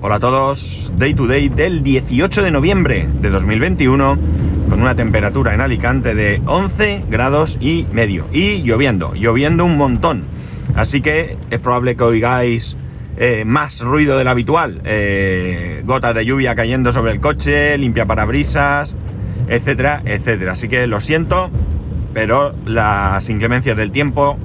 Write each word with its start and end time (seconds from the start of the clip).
Hola 0.00 0.14
a 0.14 0.20
todos, 0.20 0.92
Day 0.96 1.12
to 1.12 1.26
Day 1.26 1.48
del 1.48 1.82
18 1.82 2.44
de 2.44 2.52
noviembre 2.52 3.08
de 3.20 3.30
2021 3.30 4.16
con 4.70 4.80
una 4.80 4.94
temperatura 4.94 5.54
en 5.54 5.60
Alicante 5.60 6.14
de 6.14 6.40
11 6.46 7.06
grados 7.10 7.58
y 7.60 7.84
medio 7.90 8.28
y 8.30 8.62
lloviendo, 8.62 9.12
lloviendo 9.14 9.64
un 9.64 9.76
montón. 9.76 10.22
Así 10.76 11.00
que 11.00 11.36
es 11.50 11.58
probable 11.58 11.96
que 11.96 12.04
oigáis 12.04 12.76
eh, 13.16 13.42
más 13.44 13.80
ruido 13.80 14.16
del 14.16 14.28
habitual, 14.28 14.80
eh, 14.84 15.82
gotas 15.84 16.14
de 16.14 16.24
lluvia 16.24 16.54
cayendo 16.54 16.92
sobre 16.92 17.10
el 17.10 17.20
coche, 17.20 17.76
limpia 17.76 18.06
parabrisas, 18.06 18.94
etcétera, 19.48 20.02
etcétera. 20.04 20.52
Así 20.52 20.68
que 20.68 20.86
lo 20.86 21.00
siento, 21.00 21.50
pero 22.14 22.54
las 22.66 23.28
inclemencias 23.30 23.76
del 23.76 23.90
tiempo 23.90 24.38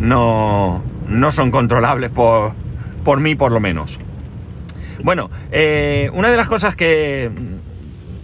no, 0.00 0.82
no 1.06 1.30
son 1.32 1.50
controlables 1.50 2.08
por, 2.08 2.54
por 3.04 3.20
mí 3.20 3.34
por 3.34 3.52
lo 3.52 3.60
menos. 3.60 4.00
Bueno, 5.02 5.30
eh, 5.52 6.10
una 6.14 6.30
de 6.30 6.36
las 6.36 6.48
cosas 6.48 6.74
que 6.76 7.30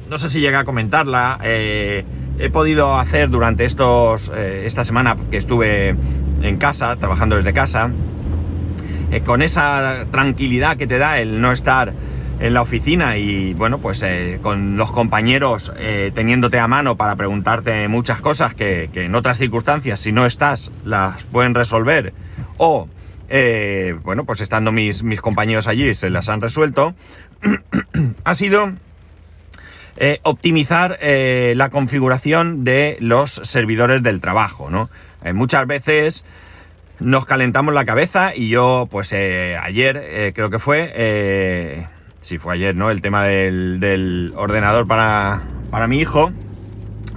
no 0.09 0.19
sé 0.19 0.29
si 0.29 0.41
llega 0.41 0.61
a 0.61 0.65
comentarla, 0.65 1.39
eh, 1.43 2.05
he 2.39 2.51
podido 2.51 2.99
hacer 2.99 3.31
durante 3.31 3.65
estos, 3.65 4.31
eh, 4.35 4.65
esta 4.67 4.85
semana 4.85 5.17
que 5.31 5.37
estuve 5.37 5.97
en 6.43 6.57
casa, 6.59 6.97
trabajando 6.97 7.37
desde 7.37 7.53
casa, 7.53 7.91
con 9.27 9.43
esa 9.43 10.07
tranquilidad 10.11 10.79
que 10.79 10.87
te 10.87 10.97
da 10.97 11.19
el 11.19 11.43
no 11.43 11.53
estar 11.53 11.93
en 12.41 12.55
la 12.55 12.63
oficina 12.63 13.19
y 13.19 13.53
bueno, 13.53 13.79
pues 13.79 14.03
con 14.41 14.79
los 14.79 14.91
compañeros 14.91 15.71
teniéndote 16.15 16.59
a 16.59 16.67
mano 16.67 16.97
para 16.97 17.15
preguntarte 17.15 17.87
muchas 17.89 18.23
cosas 18.23 18.55
que, 18.55 18.89
que, 18.91 19.05
en 19.05 19.15
otras 19.15 19.37
circunstancias, 19.37 20.01
si 20.01 20.13
no 20.13 20.25
estás, 20.25 20.73
las 20.83 21.25
pueden 21.25 21.55
resolver 21.55 22.15
o 22.57 22.89
eh, 23.35 23.99
bueno, 24.03 24.27
pues 24.27 24.43
estando 24.43 24.73
mis, 24.73 25.03
compañeros 25.23 25.67
allí 25.67 25.95
se 25.95 26.11
las 26.11 26.29
han 26.29 26.43
resuelto, 26.43 26.95
ha 28.25 28.35
sido 28.35 28.73
eh, 29.97 30.21
optimizar 30.23 30.99
eh, 31.01 31.55
la 31.57 31.71
configuración 31.71 32.63
de 32.63 32.99
los 33.01 33.31
servidores 33.31 34.03
del 34.03 34.21
trabajo, 34.21 34.69
¿no? 34.69 34.91
muchas 35.33 35.67
veces 35.67 36.25
nos 36.99 37.25
calentamos 37.25 37.73
la 37.73 37.87
cabeza 37.87 38.33
y 38.35 38.49
yo, 38.49 38.89
pues 38.91 39.13
ayer 39.13 40.33
creo 40.35 40.51
que 40.51 40.59
fue, 40.59 41.87
si 42.21 42.39
fue 42.39 42.55
ayer, 42.55 42.75
¿no? 42.75 42.91
El 42.91 43.01
tema 43.03 43.23
del, 43.23 43.79
del 43.79 44.33
ordenador 44.35 44.89
para, 44.89 45.43
para 45.71 45.87
mi 45.87 46.01
hijo 46.01 46.33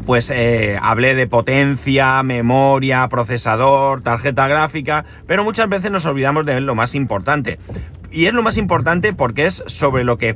pues 0.06 0.30
eh, 0.30 0.78
hablé 0.82 1.16
de 1.16 1.28
potencia, 1.28 2.22
memoria, 2.24 3.08
procesador, 3.10 4.02
tarjeta 4.02 4.48
gráfica, 4.48 5.06
pero 5.26 5.44
muchas 5.44 5.68
veces 5.68 5.92
nos 5.92 6.06
olvidamos 6.06 6.46
de 6.46 6.62
lo 6.62 6.76
más 6.76 6.96
importante. 6.96 7.58
Y 8.12 8.28
es 8.28 8.34
lo 8.34 8.44
más 8.44 8.58
importante 8.58 9.14
porque 9.14 9.46
es 9.46 9.64
sobre 9.68 10.04
lo 10.04 10.18
que, 10.18 10.36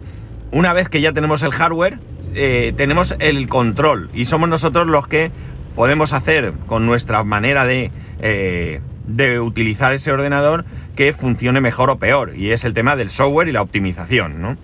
una 0.51 0.73
vez 0.73 0.89
que 0.89 1.01
ya 1.01 1.13
tenemos 1.13 1.43
el 1.43 1.51
hardware, 1.51 1.99
eh, 2.33 2.73
tenemos 2.75 3.15
el 3.19 3.47
control 3.47 4.09
y 4.13 4.25
somos 4.25 4.49
nosotros 4.49 4.87
los 4.87 5.07
que 5.07 5.31
podemos 5.75 6.13
hacer 6.13 6.53
con 6.67 6.85
nuestra 6.85 7.23
manera 7.23 7.65
de, 7.65 7.91
eh, 8.21 8.81
de 9.07 9.39
utilizar 9.39 9.93
ese 9.93 10.11
ordenador 10.11 10.65
que 10.95 11.13
funcione 11.13 11.61
mejor 11.61 11.89
o 11.89 11.99
peor. 11.99 12.33
Y 12.35 12.51
es 12.51 12.65
el 12.65 12.73
tema 12.73 12.95
del 12.95 13.09
software 13.09 13.47
y 13.47 13.51
la 13.51 13.61
optimización, 13.61 14.41
¿no? 14.41 14.57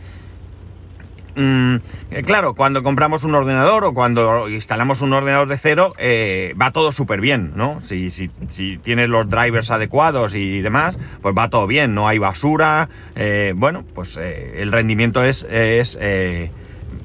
Mm, 1.35 1.75
eh, 2.11 2.23
claro, 2.23 2.55
cuando 2.55 2.81
compramos 2.81 3.25
un 3.25 3.35
ordenador 3.35 3.83
o 3.83 3.93
cuando 3.93 4.47
instalamos 4.49 5.01
un 5.01 5.11
ordenador 5.11 5.49
de 5.49 5.57
cero, 5.57 5.93
eh, 5.97 6.55
va 6.59 6.71
todo 6.71 6.91
súper 6.91 7.19
bien, 7.19 7.51
¿no? 7.55 7.81
Si, 7.81 8.09
tienes 8.83 9.09
los 9.09 9.29
drivers 9.29 9.69
adecuados 9.69 10.33
y 10.33 10.61
demás, 10.61 10.97
pues 11.21 11.35
va 11.37 11.49
todo 11.49 11.67
bien, 11.67 11.93
no 11.93 12.07
hay 12.07 12.19
basura, 12.19 12.87
eh, 13.15 13.53
bueno, 13.55 13.83
pues 13.93 14.17
el 14.17 14.71
rendimiento 14.71 15.23
es, 15.23 15.45
es 15.49 15.97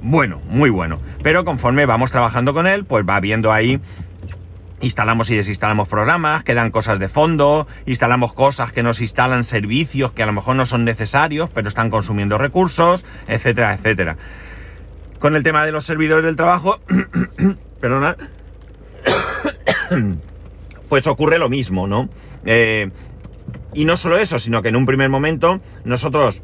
bueno, 0.02 0.40
muy 0.48 0.70
bueno. 0.70 1.00
Pero 1.22 1.44
conforme 1.44 1.86
vamos 1.86 2.12
trabajando 2.12 2.54
con 2.54 2.66
él, 2.66 2.84
pues 2.84 3.04
va 3.08 3.20
viendo 3.20 3.52
ahí 3.52 3.80
instalamos 4.80 5.30
y 5.30 5.36
desinstalamos 5.36 5.88
programas, 5.88 6.44
quedan 6.44 6.70
cosas 6.70 6.98
de 6.98 7.08
fondo, 7.08 7.66
instalamos 7.86 8.32
cosas 8.32 8.72
que 8.72 8.82
nos 8.82 9.00
instalan 9.00 9.44
servicios 9.44 10.12
que 10.12 10.22
a 10.22 10.26
lo 10.26 10.32
mejor 10.32 10.56
no 10.56 10.64
son 10.64 10.84
necesarios, 10.84 11.50
pero 11.50 11.68
están 11.68 11.90
consumiendo 11.90 12.38
recursos, 12.38 13.04
etcétera, 13.28 13.74
etcétera. 13.74 14.16
Con 15.18 15.36
el 15.36 15.42
tema 15.42 15.66
de 15.66 15.72
los 15.72 15.84
servidores 15.84 16.24
del 16.24 16.36
trabajo, 16.36 16.80
perdona, 17.80 18.16
pues 20.88 21.06
ocurre 21.06 21.38
lo 21.38 21.48
mismo, 21.48 21.86
¿no? 21.86 22.08
Eh, 22.44 22.90
y 23.74 23.84
no 23.84 23.96
solo 23.96 24.18
eso, 24.18 24.38
sino 24.38 24.62
que 24.62 24.68
en 24.68 24.76
un 24.76 24.86
primer 24.86 25.08
momento 25.08 25.60
nosotros 25.84 26.42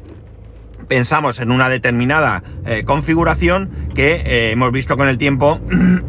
pensamos 0.87 1.39
en 1.39 1.51
una 1.51 1.69
determinada 1.69 2.43
eh, 2.65 2.83
configuración 2.85 3.89
que 3.93 4.21
eh, 4.25 4.51
hemos 4.51 4.71
visto 4.71 4.95
con 4.97 5.07
el 5.09 5.17
tiempo 5.17 5.59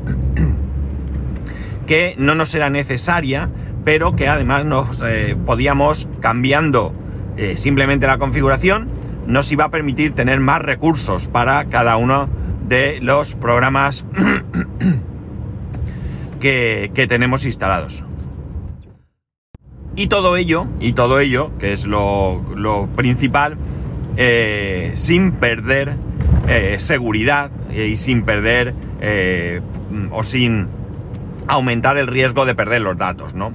que 1.89 2.15
no 2.19 2.35
nos 2.35 2.55
era 2.55 2.69
necesaria, 2.69 3.49
pero 3.85 4.15
que 4.15 4.29
además 4.29 4.67
nos 4.67 5.03
eh, 5.03 5.37
podíamos, 5.47 6.07
cambiando 6.21 6.95
eh, 7.39 7.57
simplemente 7.57 8.07
la 8.07 8.19
configuración, 8.19 8.91
nos 9.27 9.51
iba 9.51 9.65
a 9.65 9.71
permitir 9.71 10.15
tener 10.15 10.39
más 10.39 10.61
recursos 10.61 11.29
para 11.29 11.65
cada 11.71 11.97
uno 11.97 12.29
de 12.69 13.01
los 13.01 13.35
programas 13.35 14.05
que, 16.41 17.07
tenemos 17.09 17.47
instalados. 17.47 18.05
Y 19.97 20.09
todo 20.09 20.37
ello, 20.37 20.67
y 20.81 20.93
todo 20.93 21.21
ello, 21.21 21.57
que 21.59 21.73
es 21.73 21.87
lo, 21.87 22.89
principal, 22.97 23.57
eh, 24.17 24.93
sin 24.95 25.33
perder 25.33 25.97
seguridad 26.79 27.51
y 27.71 27.99
sin 27.99 28.23
perder 28.23 28.73
o 30.11 30.23
sin 30.23 30.78
aumentar 31.49 31.99
el 31.99 32.07
riesgo 32.07 32.47
de 32.47 32.55
perder 32.55 32.83
los 32.83 32.97
datos, 32.97 33.35
¿no? 33.35 33.53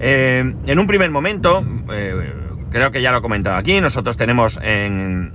Eh, 0.00 0.54
en 0.66 0.78
un 0.78 0.86
primer 0.86 1.10
momento, 1.10 1.64
eh, 1.92 2.32
creo 2.70 2.90
que 2.90 3.00
ya 3.00 3.12
lo 3.12 3.18
he 3.18 3.22
comentado 3.22 3.56
aquí, 3.56 3.80
nosotros 3.80 4.16
tenemos 4.16 4.58
en, 4.62 5.32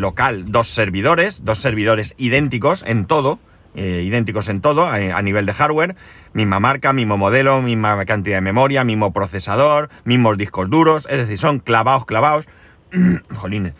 local 0.00 0.50
dos 0.50 0.68
servidores, 0.68 1.44
dos 1.44 1.58
servidores 1.58 2.14
idénticos 2.16 2.82
en 2.86 3.04
todo, 3.04 3.38
eh, 3.74 4.02
idénticos 4.04 4.48
en 4.48 4.62
todo, 4.62 4.86
a, 4.86 5.22
nivel 5.22 5.44
de 5.44 5.52
hardware, 5.52 5.96
misma 6.32 6.60
marca, 6.60 6.94
mismo 6.94 7.18
modelo, 7.18 7.60
misma 7.60 8.02
cantidad 8.06 8.38
de 8.38 8.40
memoria, 8.42 8.84
mismo 8.84 9.12
procesador, 9.12 9.90
mismos 10.04 10.38
discos 10.38 10.70
duros, 10.70 11.06
es 11.10 11.18
decir, 11.18 11.36
son 11.36 11.58
clavados, 11.58 12.06
clavados. 12.06 12.48
Jolines. 13.36 13.74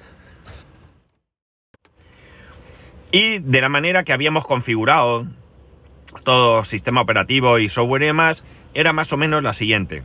Y 3.13 3.39
de 3.39 3.61
la 3.63 3.71
manera 3.71 4.05
que 4.05 4.13
habíamos 4.13 4.47
configurado 4.47 5.27
todo 6.25 6.65
sistema 6.65 7.01
operativo 7.01 7.59
y 7.59 7.69
software 7.69 8.03
y 8.03 8.07
demás, 8.07 8.45
era 8.75 8.93
más 8.93 9.13
o 9.13 9.17
menos 9.17 9.43
la 9.43 9.53
siguiente. 9.53 10.03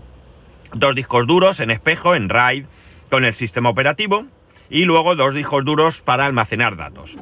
Dos 0.73 0.95
discos 0.95 1.27
duros 1.27 1.59
en 1.59 1.71
espejo, 1.71 2.15
en 2.15 2.29
RAID, 2.29 2.65
con 3.09 3.25
el 3.25 3.33
sistema 3.33 3.69
operativo, 3.69 4.25
y 4.69 4.85
luego 4.85 5.15
dos 5.15 5.33
discos 5.33 5.65
duros 5.65 6.01
para 6.01 6.25
almacenar 6.25 6.77
datos. 6.77 7.17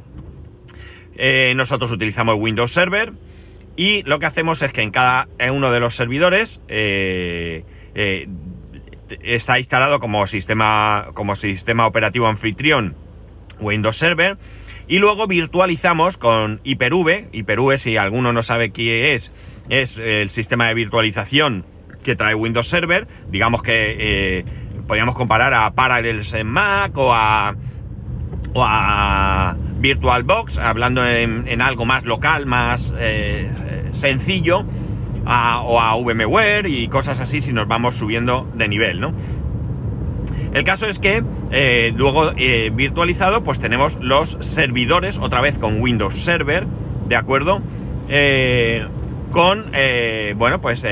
Eh, 1.15 1.53
nosotros 1.55 1.91
utilizamos 1.91 2.35
Windows 2.39 2.71
Server 2.71 3.11
y 3.75 4.03
lo 4.03 4.19
que 4.19 4.25
hacemos 4.25 4.61
es 4.61 4.71
que 4.71 4.83
en 4.83 4.91
cada 4.91 5.27
uno 5.51 5.71
de 5.71 5.81
los 5.81 5.95
servidores 5.95 6.61
eh, 6.69 7.65
eh, 7.93 8.27
está 9.21 9.59
instalado 9.59 9.99
como 9.99 10.27
sistema, 10.27 11.09
como 11.13 11.35
sistema 11.35 11.87
operativo 11.87 12.27
anfitrión 12.27 12.95
Windows 13.59 13.97
Server 13.97 14.37
y 14.89 14.97
luego 14.97 15.27
virtualizamos 15.27 16.17
con 16.17 16.59
Hyper-V. 16.63 17.29
Hyper-V, 17.31 17.77
si 17.77 17.95
alguno 17.95 18.33
no 18.33 18.41
sabe 18.41 18.71
qué 18.71 19.13
es, 19.13 19.31
es 19.69 19.99
el 19.99 20.31
sistema 20.31 20.67
de 20.67 20.73
virtualización 20.73 21.63
que 22.03 22.15
trae 22.15 22.33
Windows 22.33 22.67
Server. 22.67 23.07
Digamos 23.29 23.61
que 23.61 23.95
eh, 23.99 24.45
podríamos 24.87 25.13
comparar 25.13 25.53
a 25.53 25.69
Parallels 25.75 26.33
en 26.33 26.47
Mac 26.47 26.97
o 26.97 27.13
a, 27.13 27.55
o 28.53 28.65
a 28.65 29.55
VirtualBox, 29.77 30.57
hablando 30.57 31.07
en, 31.07 31.61
algo 31.61 31.85
más 31.85 32.03
local, 32.03 32.47
más 32.47 32.91
eh, 32.97 33.47
sencillo, 33.91 34.65
o 35.23 35.79
a 35.79 35.95
VMware 35.97 36.65
y 36.65 36.87
cosas 36.87 37.19
así 37.19 37.41
si 37.41 37.53
nos 37.53 37.67
vamos 37.67 37.93
subiendo 37.93 38.51
de 38.55 38.67
nivel, 38.67 38.99
¿no? 38.99 39.13
El 40.53 40.63
caso 40.63 40.87
es 40.87 40.99
que 40.99 41.23
eh, 41.51 41.93
luego 41.95 42.31
eh, 42.35 42.71
virtualizado 42.73 43.43
pues 43.43 43.59
tenemos 43.59 43.97
los 44.01 44.37
servidores 44.41 45.19
otra 45.19 45.41
vez 45.41 45.57
con 45.57 45.79
Windows 45.79 46.15
Server, 46.15 46.65
¿de 47.07 47.15
acuerdo? 47.15 47.61
Eh, 48.07 48.87
con, 49.31 49.71
bueno, 50.37 50.59
pues 50.59 50.83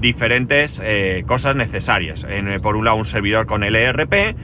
diferentes 0.00 0.80
cosas 1.26 1.54
necesarias. 1.54 2.26
por 2.62 2.76
un 2.76 2.86
lado 2.86 2.96
un 2.96 3.04
servidor 3.04 3.44
con 3.44 3.62
LRP, 3.62 4.34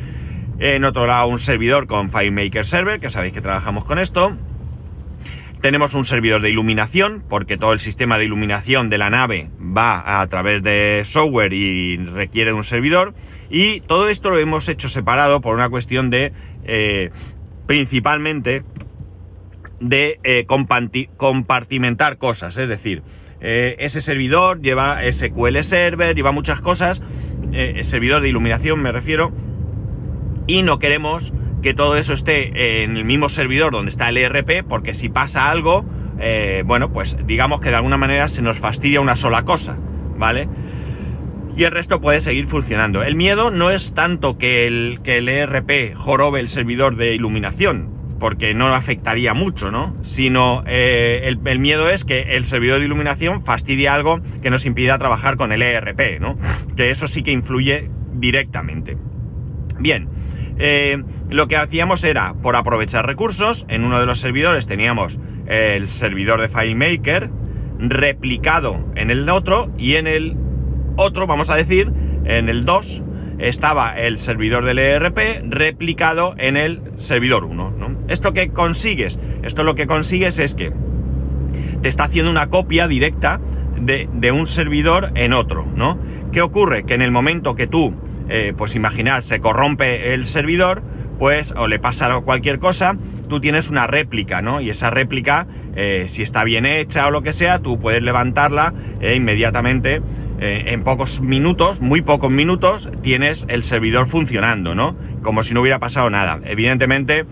en 0.59 0.85
otro 0.85 1.07
lado 1.07 1.29
un 1.29 1.39
servidor 1.39 1.87
con 1.87 2.11
FileMaker 2.11 2.67
Server, 2.67 3.01
que 3.01 3.09
sabéis 3.09 3.33
que 3.33 3.41
trabajamos 3.41 3.87
con 3.87 3.99
esto. 3.99 4.37
Tenemos 5.63 5.95
un 5.95 6.05
servidor 6.05 6.43
de 6.43 6.51
iluminación, 6.51 7.25
porque 7.29 7.57
todo 7.57 7.73
el 7.73 7.81
sistema 7.81 8.19
de 8.19 8.27
iluminación 8.27 8.91
de 8.91 8.99
la 8.99 9.11
nave 9.11 9.51
va 9.59 10.21
a 10.21 10.27
través 10.29 10.63
de 10.63 11.03
software 11.05 11.53
y 11.53 11.97
requiere 11.97 12.51
de 12.51 12.57
un 12.57 12.63
servidor. 12.63 13.15
Y 13.51 13.81
todo 13.81 14.09
esto 14.09 14.31
lo 14.31 14.39
hemos 14.39 14.69
hecho 14.69 14.89
separado 14.89 15.41
por 15.41 15.55
una 15.55 15.71
cuestión 15.71 16.11
de 16.11 16.33
eh, 16.65 17.11
principalmente 17.67 18.63
de 19.81 20.19
eh, 20.25 20.45
compartimentar 20.47 22.19
cosas, 22.19 22.57
es 22.57 22.69
decir, 22.69 23.03
eh, 23.41 23.77
ese 23.79 24.01
servidor 24.01 24.61
lleva 24.61 24.99
SQL 25.01 25.63
Server, 25.63 26.15
lleva 26.17 26.33
muchas 26.33 26.61
cosas, 26.61 27.01
servidor 27.83 28.21
de 28.21 28.29
iluminación 28.29 28.83
me 28.83 28.91
refiero, 28.91 29.33
y 30.47 30.63
no 30.63 30.79
queremos 30.79 31.33
que 31.63 31.75
todo 31.75 31.97
eso 31.97 32.13
esté 32.13 32.83
en 32.83 32.97
el 32.97 33.05
mismo 33.05 33.29
servidor 33.29 33.73
donde 33.73 33.91
está 33.91 34.09
el 34.09 34.17
ERP, 34.17 34.67
porque 34.69 34.95
si 34.95 35.09
pasa 35.09 35.49
algo, 35.49 35.85
bueno, 36.65 36.93
pues 36.93 37.17
digamos 37.27 37.61
que 37.61 37.71
de 37.71 37.77
alguna 37.77 37.97
manera 37.97 38.29
se 38.29 38.43
nos 38.43 38.59
fastidia 38.59 39.01
una 39.01 39.17
sola 39.17 39.45
cosa, 39.45 39.79
¿vale? 40.17 40.49
Y 41.59 41.65
el 41.65 41.73
resto 41.73 42.01
puede 42.01 42.21
seguir 42.21 42.47
funcionando. 42.47 43.03
El 43.03 43.17
miedo 43.17 43.51
no 43.51 43.73
es 43.73 43.93
tanto 43.93 44.39
que 44.39 44.69
el, 44.69 45.01
que 45.03 45.19
el 45.19 45.29
ERP 45.29 45.93
jorobe 45.93 46.39
el 46.39 46.49
servidor 46.49 46.95
de 46.95 47.17
iluminación, 47.17 47.91
porque 48.21 48.55
no 48.55 48.73
afectaría 48.73 49.35
mucho, 49.35 49.73
¿no? 49.73 49.97
Sino 50.03 50.63
eh, 50.69 51.23
el, 51.25 51.59
miedo 51.59 51.91
es 51.91 52.05
que 52.05 52.37
el 52.37 52.45
servidor 52.45 52.79
de 52.79 52.85
iluminación 52.85 53.45
fastidie 53.45 53.89
algo 53.89 54.21
que 54.41 54.51
nos 54.51 54.67
impida 54.67 54.99
trabajar 54.99 55.37
con 55.37 55.51
el 55.51 55.63
ERP, 55.63 56.21
¿no? 56.21 56.39
Que 56.77 56.93
eso 56.93 57.09
sí 57.09 57.25
que 57.25 57.33
influye 57.33 57.91
directamente. 58.13 58.97
Bien, 59.81 60.09
eh, 60.59 61.03
lo 61.29 61.49
que 61.49 61.57
hacíamos 61.57 62.05
era, 62.05 62.35
por 62.35 62.55
aprovechar 62.55 63.05
recursos, 63.05 63.67
en 63.69 63.83
uno 63.83 63.99
de 63.99 64.07
los 64.07 64.21
servidores 64.21 64.69
teníamos 64.69 65.19
el 65.49 65.89
servidor 65.89 66.41
de 66.41 66.51
FileMaker 66.51 67.31
replicado 67.81 68.93
en 68.95 69.11
el 69.11 69.29
otro 69.29 69.73
y 69.77 69.97
en 69.97 70.07
el 70.07 70.37
otro, 70.99 71.27
vamos 71.27 71.49
a 71.49 71.57
decir, 71.57 71.91
en 72.25 72.49
el 72.49 72.65
2, 72.65 73.03
estaba 73.39 73.97
el 73.99 74.19
servidor 74.19 74.65
del 74.65 74.79
ERP 74.79 75.19
replicado 75.49 76.35
en 76.39 76.57
el 76.57 76.83
servidor 76.99 77.45
1. 77.45 77.71
¿no? 77.71 77.97
¿Esto 78.09 78.33
qué 78.33 78.51
consigues? 78.51 79.19
Esto 79.43 79.63
lo 79.63 79.75
que 79.75 79.87
consigues 79.87 80.39
es 80.39 80.55
que 80.55 80.73
te 81.81 81.89
está 81.89 82.05
haciendo 82.05 82.31
una 82.31 82.49
copia 82.49 82.89
directa 82.89 83.41
de, 83.81 84.33
un 84.33 84.47
servidor 84.47 85.13
en 85.15 85.33
otro, 85.33 85.65
¿no? 85.77 85.99
¿Qué 86.33 86.43
ocurre? 86.43 86.85
Que 86.85 86.95
en 86.95 87.03
el 87.03 87.13
momento 87.13 87.55
que 87.55 87.69
tú, 87.69 87.95
eh, 88.29 88.53
pues 88.57 88.75
imaginar, 88.75 89.23
se 89.23 89.39
corrompe 89.41 90.13
el 90.13 90.27
servidor, 90.27 90.83
pues 91.19 91.53
o 91.57 91.67
le 91.67 91.79
pasa 91.79 92.21
cualquier 92.21 92.59
cosa, 92.59 92.97
tú 93.29 93.41
tienes 93.41 93.71
una 93.71 93.87
réplica, 93.87 94.43
¿no? 94.43 94.61
Y 94.61 94.71
esa 94.71 94.91
réplica, 94.91 95.47
eh, 95.77 96.07
si 96.09 96.23
está 96.23 96.45
bien 96.45 96.67
hecha 96.67 97.07
o 97.07 97.11
lo 97.11 97.23
que 97.23 97.33
sea, 97.33 97.59
tú 97.59 97.79
puedes 97.79 98.03
levantarla 98.03 98.73
e 99.01 99.15
inmediatamente 99.15 100.01
eh, 100.41 100.65
en 100.69 100.85
pocos 100.85 101.21
minutos, 101.21 101.81
muy 101.81 102.03
pocos 102.03 102.31
minutos, 102.31 102.89
tienes 103.03 103.45
el 103.49 103.65
servidor 103.65 104.09
funcionando, 104.09 104.75
¿no? 104.75 104.97
Como 105.23 105.43
si 105.43 105.53
no 105.55 105.61
hubiera 105.61 105.81
pasado 105.81 106.11
nada. 106.11 106.39
Evidentemente, 106.45 107.27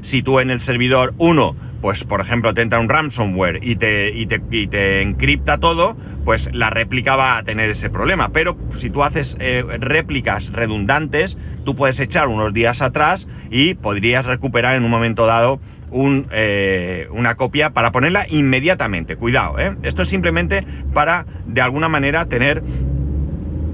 si 0.00 0.22
tú 0.22 0.38
en 0.38 0.50
el 0.50 0.60
servidor 0.60 1.14
1, 1.18 1.56
pues 1.80 2.04
por 2.04 2.20
ejemplo 2.20 2.54
te 2.54 2.62
entra 2.62 2.78
un 2.78 2.88
ransomware 2.88 3.60
y 3.62 3.76
te, 3.76 4.10
y 4.10 4.26
te, 4.26 4.42
y 4.50 4.66
te 4.66 5.02
encripta 5.02 5.58
todo, 5.58 5.96
pues 6.24 6.50
la 6.52 6.70
réplica 6.70 7.16
va 7.16 7.38
a 7.38 7.42
tener 7.42 7.70
ese 7.70 7.90
problema. 7.90 8.30
Pero 8.30 8.56
si 8.76 8.90
tú 8.90 9.02
haces 9.02 9.36
eh, 9.40 9.64
réplicas 9.78 10.52
redundantes, 10.52 11.38
tú 11.64 11.74
puedes 11.76 11.98
echar 12.00 12.28
unos 12.28 12.52
días 12.52 12.82
atrás 12.82 13.26
y 13.50 13.74
podrías 13.74 14.26
recuperar 14.26 14.76
en 14.76 14.84
un 14.84 14.90
momento 14.90 15.26
dado 15.26 15.60
eh, 15.92 17.08
una 17.10 17.34
copia 17.34 17.70
para 17.70 17.90
ponerla 17.90 18.26
inmediatamente. 18.28 19.16
Cuidado, 19.16 19.58
¿eh? 19.58 19.76
Esto 19.82 20.02
es 20.02 20.08
simplemente 20.08 20.64
para, 20.92 21.26
de 21.46 21.60
alguna 21.60 21.88
manera, 21.88 22.26
tener, 22.26 22.62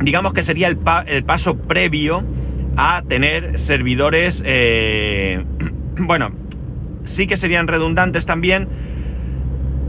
digamos 0.00 0.32
que 0.32 0.42
sería 0.42 0.68
el, 0.68 0.78
paso 1.24 1.58
previo 1.58 2.24
a 2.76 3.02
tener 3.06 3.58
servidores, 3.58 4.42
eh, 4.46 5.44
bueno, 5.98 6.32
sí 7.06 7.26
que 7.26 7.36
serían 7.36 7.68
redundantes 7.68 8.26
también, 8.26 8.68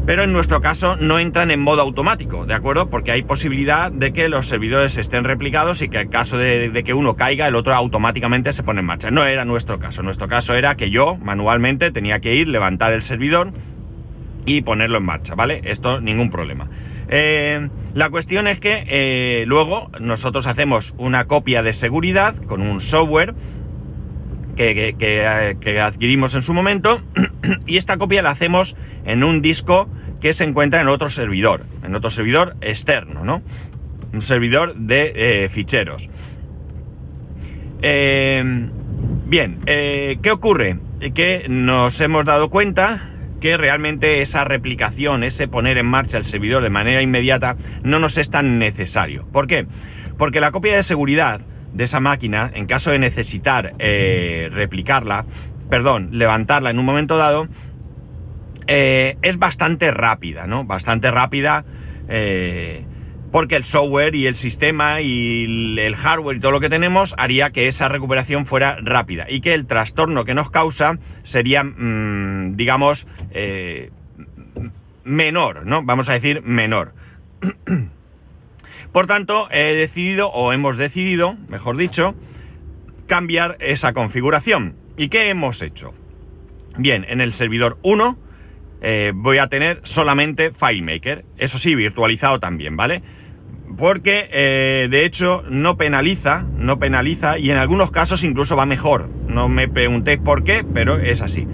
pero 0.08 0.24
en 0.24 0.32
nuestro 0.32 0.62
caso 0.62 0.96
no 0.96 1.20
entran 1.20 1.52
en 1.52 1.60
modo 1.60 1.82
automático, 1.82 2.46
¿de 2.46 2.54
acuerdo? 2.54 2.90
Porque 2.90 3.12
hay 3.12 3.24
posibilidad 3.24 3.92
de 3.92 4.14
que 4.14 4.30
los 4.30 4.48
servidores 4.48 4.96
estén 4.96 5.26
replicados 5.26 5.82
y 5.82 5.90
que 5.90 6.00
en 6.00 6.08
caso 6.08 6.38
de, 6.38 6.82
que 6.86 6.94
uno 6.94 7.18
caiga, 7.18 7.46
el 7.46 7.56
otro 7.56 7.76
automáticamente 7.76 8.54
se 8.54 8.64
pone 8.64 8.80
en 8.80 8.86
marcha. 8.86 9.12
No 9.12 9.26
era 9.26 9.44
nuestro 9.44 9.80
caso. 9.80 10.04
Nuestro 10.04 10.30
caso 10.30 10.56
era 10.56 10.78
que 10.78 10.92
yo 10.92 11.18
manualmente 11.18 11.92
tenía 11.92 12.22
que 12.22 12.36
ir, 12.36 12.48
levantar 12.48 12.94
el 12.94 13.02
servidor 13.02 13.52
y 14.46 14.62
ponerlo 14.62 15.00
en 15.00 15.04
marcha, 15.04 15.36
¿vale? 15.36 15.60
Esto 15.66 16.00
ningún 16.00 16.30
problema. 16.30 16.70
Eh, 17.10 17.68
la 17.94 18.10
cuestión 18.10 18.48
es 18.48 18.62
que 18.62 18.86
eh, 18.88 19.44
luego 19.46 19.92
nosotros 20.00 20.48
hacemos 20.48 20.94
una 20.98 21.26
copia 21.26 21.64
de 21.64 21.74
seguridad 21.74 22.36
con 22.48 22.62
un 22.62 22.80
software 22.80 23.36
que, 24.58 24.96
que, 24.98 25.80
adquirimos 25.80 26.36
en 26.36 26.42
su 26.42 26.54
momento 26.54 27.02
y 27.68 27.78
esta 27.78 27.98
copia 27.98 28.22
la 28.22 28.32
hacemos 28.32 28.76
en 29.06 29.24
un 29.24 29.42
disco 29.42 29.88
que 30.20 30.34
se 30.34 30.44
encuentra 30.44 30.82
en 30.82 30.88
otro 30.88 31.10
servidor, 31.10 31.66
en 31.84 31.96
otro 31.96 32.10
servidor 32.10 32.58
externo, 32.62 33.24
¿no? 33.24 33.44
Un 34.14 34.22
servidor 34.22 34.76
de 34.76 35.14
eh, 35.16 35.50
ficheros. 35.50 36.10
Eh, 37.82 38.44
bien, 39.26 39.60
eh, 39.68 40.18
¿qué 40.22 40.32
ocurre? 40.32 40.80
Que 41.14 41.46
nos 41.48 42.02
hemos 42.02 42.26
dado 42.26 42.50
cuenta 42.50 43.12
que 43.40 43.58
realmente 43.58 44.24
esa 44.24 44.44
replicación, 44.44 45.24
ese 45.24 45.48
poner 45.48 45.78
en 45.78 45.86
marcha 45.86 46.18
el 46.18 46.26
servidor 46.26 46.64
de 46.64 46.72
manera 46.72 47.04
inmediata, 47.04 47.56
no 47.84 48.00
nos 48.00 48.18
es 48.18 48.32
tan 48.32 48.58
necesario. 48.58 49.28
¿Por 49.32 49.46
qué? 49.46 49.68
Porque 50.18 50.42
la 50.42 50.52
copia 50.52 50.76
de 50.76 50.82
seguridad 50.82 51.42
de 51.78 51.84
esa 51.86 52.00
máquina, 52.00 52.52
en 52.54 52.66
caso 52.66 52.92
de 52.92 53.00
necesitar 53.00 53.74
replicarla, 53.78 55.26
perdón, 55.70 56.10
levantarla 56.12 56.70
en 56.70 56.80
un 56.80 56.86
momento 56.86 57.18
dado, 57.18 57.48
eh, 58.68 59.18
es 59.22 59.40
bastante 59.40 59.92
rápida, 59.92 60.46
¿no? 60.46 60.66
Bastante 60.66 61.10
rápida. 61.10 61.66
Eh, 62.10 62.84
porque 63.32 63.58
el 63.58 63.66
software 63.66 64.16
y 64.16 64.26
el 64.26 64.36
sistema 64.36 65.02
y 65.02 65.78
el 65.80 65.96
hardware 65.98 66.38
y 66.38 66.40
todo 66.40 66.52
lo 66.52 66.62
que 66.62 66.70
tenemos 66.70 67.14
haría 67.18 67.50
que 67.50 67.68
esa 67.68 67.90
recuperación 67.90 68.46
fuera 68.46 68.78
rápida 68.82 69.26
y 69.30 69.42
que 69.42 69.54
el 69.54 69.68
trastorno 69.68 70.24
que 70.24 70.34
nos 70.34 70.50
causa 70.50 70.98
sería, 71.24 71.64
mm, 71.64 72.56
digamos, 72.56 73.06
eh, 73.32 73.92
menor, 75.04 75.66
¿no? 75.66 75.84
Vamos 75.84 76.08
a 76.08 76.14
decir 76.14 76.42
menor. 76.42 76.94
Por 78.98 79.06
tanto, 79.06 79.48
he 79.52 79.76
decidido, 79.76 80.32
o 80.32 80.54
hemos 80.54 80.76
decidido, 80.76 81.38
mejor 81.50 81.78
dicho, 81.78 82.16
cambiar 83.06 83.56
esa 83.60 83.94
configuración. 83.94 84.76
¿Y 84.98 85.10
qué 85.10 85.30
hemos 85.30 85.62
hecho? 85.62 85.94
Bien, 86.80 87.06
en 87.08 87.22
el 87.22 87.32
servidor 87.34 87.78
1 87.84 88.18
eh, 88.82 89.12
voy 89.14 89.38
a 89.38 89.50
tener 89.50 89.82
solamente 89.84 90.50
FileMaker. 90.50 91.26
Eso 91.38 91.60
sí, 91.60 91.76
virtualizado 91.76 92.40
también, 92.40 92.76
¿vale? 92.76 93.04
Porque 93.78 94.30
eh, 94.32 94.88
de 94.90 95.06
hecho 95.06 95.44
no 95.48 95.78
penaliza, 95.78 96.48
no 96.58 96.80
penaliza 96.80 97.38
y 97.38 97.52
en 97.52 97.58
algunos 97.58 97.92
casos 97.92 98.24
incluso 98.24 98.56
va 98.56 98.66
mejor. 98.66 99.10
No 99.28 99.48
me 99.48 99.68
preguntéis 99.68 100.22
por 100.22 100.44
qué, 100.44 100.66
pero 100.74 100.98
es 100.98 101.22
así. 101.22 101.46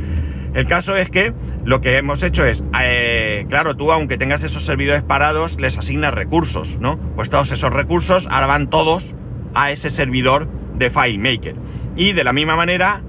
El 0.54 0.68
caso 0.68 0.96
es 0.96 1.10
que 1.10 1.34
lo 1.66 1.82
que 1.82 1.98
hemos 1.98 2.22
hecho 2.24 2.46
es, 2.46 2.64
eh, 2.80 3.46
claro, 3.50 3.76
tú 3.76 3.92
aunque 3.92 4.18
tengas 4.18 4.44
esos 4.44 4.64
servidores 4.64 5.02
parados, 5.02 5.60
les 5.60 5.78
asignas 5.78 6.14
recursos, 6.14 6.78
¿no? 6.80 6.98
Pues 7.16 7.30
todos 7.30 7.52
esos 7.52 7.74
recursos 7.74 8.28
ahora 8.30 8.48
van 8.48 8.70
todos 8.70 9.16
a 9.56 9.72
ese 9.72 9.90
servidor 9.90 10.48
de 10.76 10.90
FileMaker. 10.90 11.56
Y 11.96 12.14
de 12.14 12.24
la 12.24 12.34
misma 12.34 12.56
manera, 12.56 13.02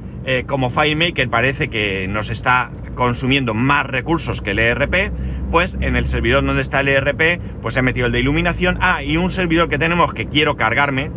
como 0.46 0.70
FileMaker 0.70 1.28
parece 1.28 1.68
que 1.68 2.08
nos 2.08 2.30
está 2.30 2.70
consumiendo 2.94 3.54
más 3.54 3.86
recursos 3.86 4.40
que 4.40 4.52
el 4.52 4.58
ERP, 4.58 5.12
pues 5.50 5.76
en 5.80 5.96
el 5.96 6.06
servidor 6.06 6.44
donde 6.44 6.62
está 6.62 6.80
el 6.80 6.88
ERP, 6.88 7.40
pues 7.60 7.76
he 7.76 7.82
metido 7.82 8.06
el 8.06 8.12
de 8.12 8.20
iluminación. 8.20 8.78
Ah, 8.80 9.02
y 9.02 9.16
un 9.16 9.30
servidor 9.30 9.68
que 9.68 9.78
tenemos 9.78 10.14
que 10.14 10.26
quiero 10.26 10.56
cargarme, 10.56 11.10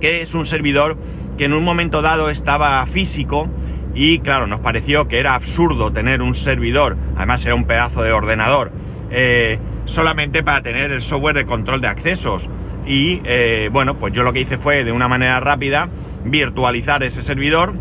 que 0.00 0.22
es 0.22 0.34
un 0.34 0.46
servidor 0.46 0.96
que 1.36 1.44
en 1.44 1.52
un 1.52 1.64
momento 1.64 2.02
dado 2.02 2.30
estaba 2.30 2.84
físico 2.86 3.48
y 3.94 4.20
claro, 4.20 4.46
nos 4.46 4.60
pareció 4.60 5.08
que 5.08 5.18
era 5.18 5.34
absurdo 5.34 5.92
tener 5.92 6.22
un 6.22 6.34
servidor, 6.34 6.96
además 7.16 7.44
era 7.46 7.54
un 7.54 7.64
pedazo 7.64 8.02
de 8.02 8.12
ordenador, 8.12 8.72
eh, 9.10 9.58
solamente 9.84 10.42
para 10.42 10.62
tener 10.62 10.92
el 10.92 11.00
software 11.00 11.34
de 11.34 11.46
control 11.46 11.80
de 11.80 11.88
accesos. 11.88 12.48
Y 12.86 13.20
eh, 13.24 13.68
bueno, 13.72 13.98
pues 13.98 14.12
yo 14.12 14.22
lo 14.22 14.32
que 14.32 14.40
hice 14.40 14.58
fue 14.58 14.84
de 14.84 14.92
una 14.92 15.08
manera 15.08 15.40
rápida 15.40 15.88
virtualizar 16.24 17.02
ese 17.02 17.22
servidor 17.22 17.74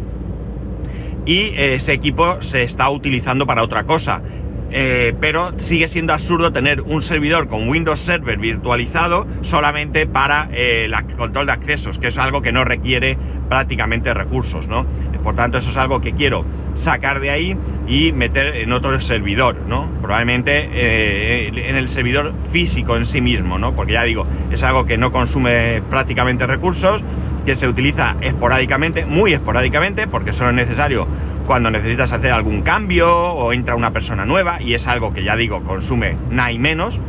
y 1.26 1.52
ese 1.56 1.94
equipo 1.94 2.42
se 2.42 2.64
está 2.64 2.90
utilizando 2.90 3.46
para 3.46 3.64
otra 3.64 3.84
cosa. 3.84 4.22
Eh, 4.70 5.16
pero 5.20 5.58
sigue 5.60 5.88
siendo 5.88 6.14
absurdo 6.14 6.52
tener 6.52 6.82
un 6.82 7.02
servidor 7.02 7.48
con 7.48 7.70
Windows 7.70 8.00
Server 8.00 8.38
virtualizado 8.38 9.26
solamente 9.42 10.08
para 10.08 10.50
eh, 10.52 10.86
el 10.86 11.16
control 11.16 11.46
de 11.46 11.54
accesos, 11.54 12.00
que 12.00 12.08
es 12.08 12.18
algo 12.18 12.42
que 12.42 12.52
no 12.52 12.66
requiere 12.66 13.18
prácticamente 13.48 14.14
recursos, 14.14 14.68
¿no? 14.68 14.86
Por 15.24 15.36
tanto, 15.36 15.58
eso 15.58 15.72
es 15.72 15.78
algo 15.78 16.00
que 16.00 16.14
quiero 16.14 16.46
sacar 16.74 17.20
de 17.20 17.30
ahí 17.30 17.58
y 17.88 18.12
meter 18.12 18.56
en 18.58 18.72
otro 18.72 19.00
servidor, 19.02 19.58
¿no? 19.68 19.90
Probablemente 20.02 21.48
en 21.48 21.76
el 21.76 21.90
servidor 21.90 22.34
físico 22.52 22.96
en 22.96 23.06
sí 23.06 23.20
mismo, 23.20 23.58
¿no? 23.58 23.76
Porque 23.76 23.94
ya 23.94 24.04
digo, 24.04 24.26
es 24.52 24.64
algo 24.64 24.86
que 24.86 24.98
no 24.98 25.12
consume 25.12 25.82
prácticamente 25.90 26.46
recursos 26.46 27.02
que 27.46 27.56
se 27.56 27.68
utiliza 27.68 28.18
esporádicamente, 28.22 29.06
muy 29.06 29.34
esporádicamente, 29.34 30.08
porque 30.08 30.34
solo 30.34 30.50
es 30.50 30.56
necesario 30.56 31.08
cuando 31.48 31.72
necesitas 31.72 32.12
hacer 32.12 32.32
algún 32.32 32.62
cambio 32.62 33.10
o 33.10 33.54
entra 33.54 33.76
una 33.76 33.94
persona 33.94 34.26
nueva 34.26 34.62
y 34.62 34.74
es 34.74 34.86
algo 34.86 35.14
que 35.14 35.24
ya 35.24 35.38
digo 35.38 35.64
consume 35.64 36.18
nada 36.30 36.52
y 36.52 36.60
menos. 36.60 37.00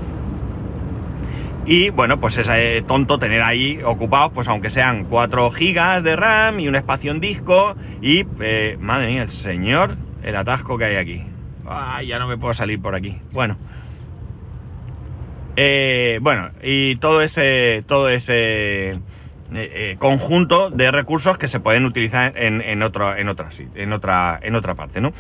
Y 1.66 1.90
bueno, 1.90 2.18
pues 2.18 2.38
es 2.38 2.48
eh, 2.48 2.82
tonto 2.86 3.18
tener 3.18 3.42
ahí 3.42 3.80
ocupados, 3.84 4.32
pues 4.32 4.48
aunque 4.48 4.70
sean 4.70 5.04
4 5.04 5.50
gigas 5.50 6.02
de 6.02 6.16
RAM 6.16 6.60
y 6.60 6.68
un 6.68 6.76
espacio 6.76 7.10
en 7.10 7.20
disco 7.20 7.76
y, 8.00 8.24
eh, 8.40 8.78
madre 8.80 9.08
mía, 9.08 9.22
el 9.22 9.28
señor, 9.28 9.98
el 10.22 10.34
atasco 10.36 10.78
que 10.78 10.86
hay 10.86 10.96
aquí. 10.96 11.24
Ay, 11.68 12.06
ya 12.06 12.18
no 12.18 12.26
me 12.26 12.38
puedo 12.38 12.54
salir 12.54 12.80
por 12.80 12.94
aquí. 12.94 13.18
Bueno. 13.32 13.58
Eh, 15.56 16.20
bueno, 16.22 16.52
y 16.62 16.96
todo 16.96 17.20
ese, 17.20 17.84
todo 17.86 18.08
ese 18.08 19.00
conjunto 19.98 20.70
de 20.70 20.90
recursos 20.90 21.38
que 21.38 21.48
se 21.48 21.60
pueden 21.60 21.84
utilizar 21.84 22.32
en, 22.36 22.60
en, 22.60 22.82
otro, 22.82 23.16
en, 23.16 23.28
otra, 23.28 23.48
en, 23.74 23.92
otra, 23.92 24.38
en 24.42 24.54
otra 24.54 24.74
parte, 24.74 25.00
¿no? 25.00 25.12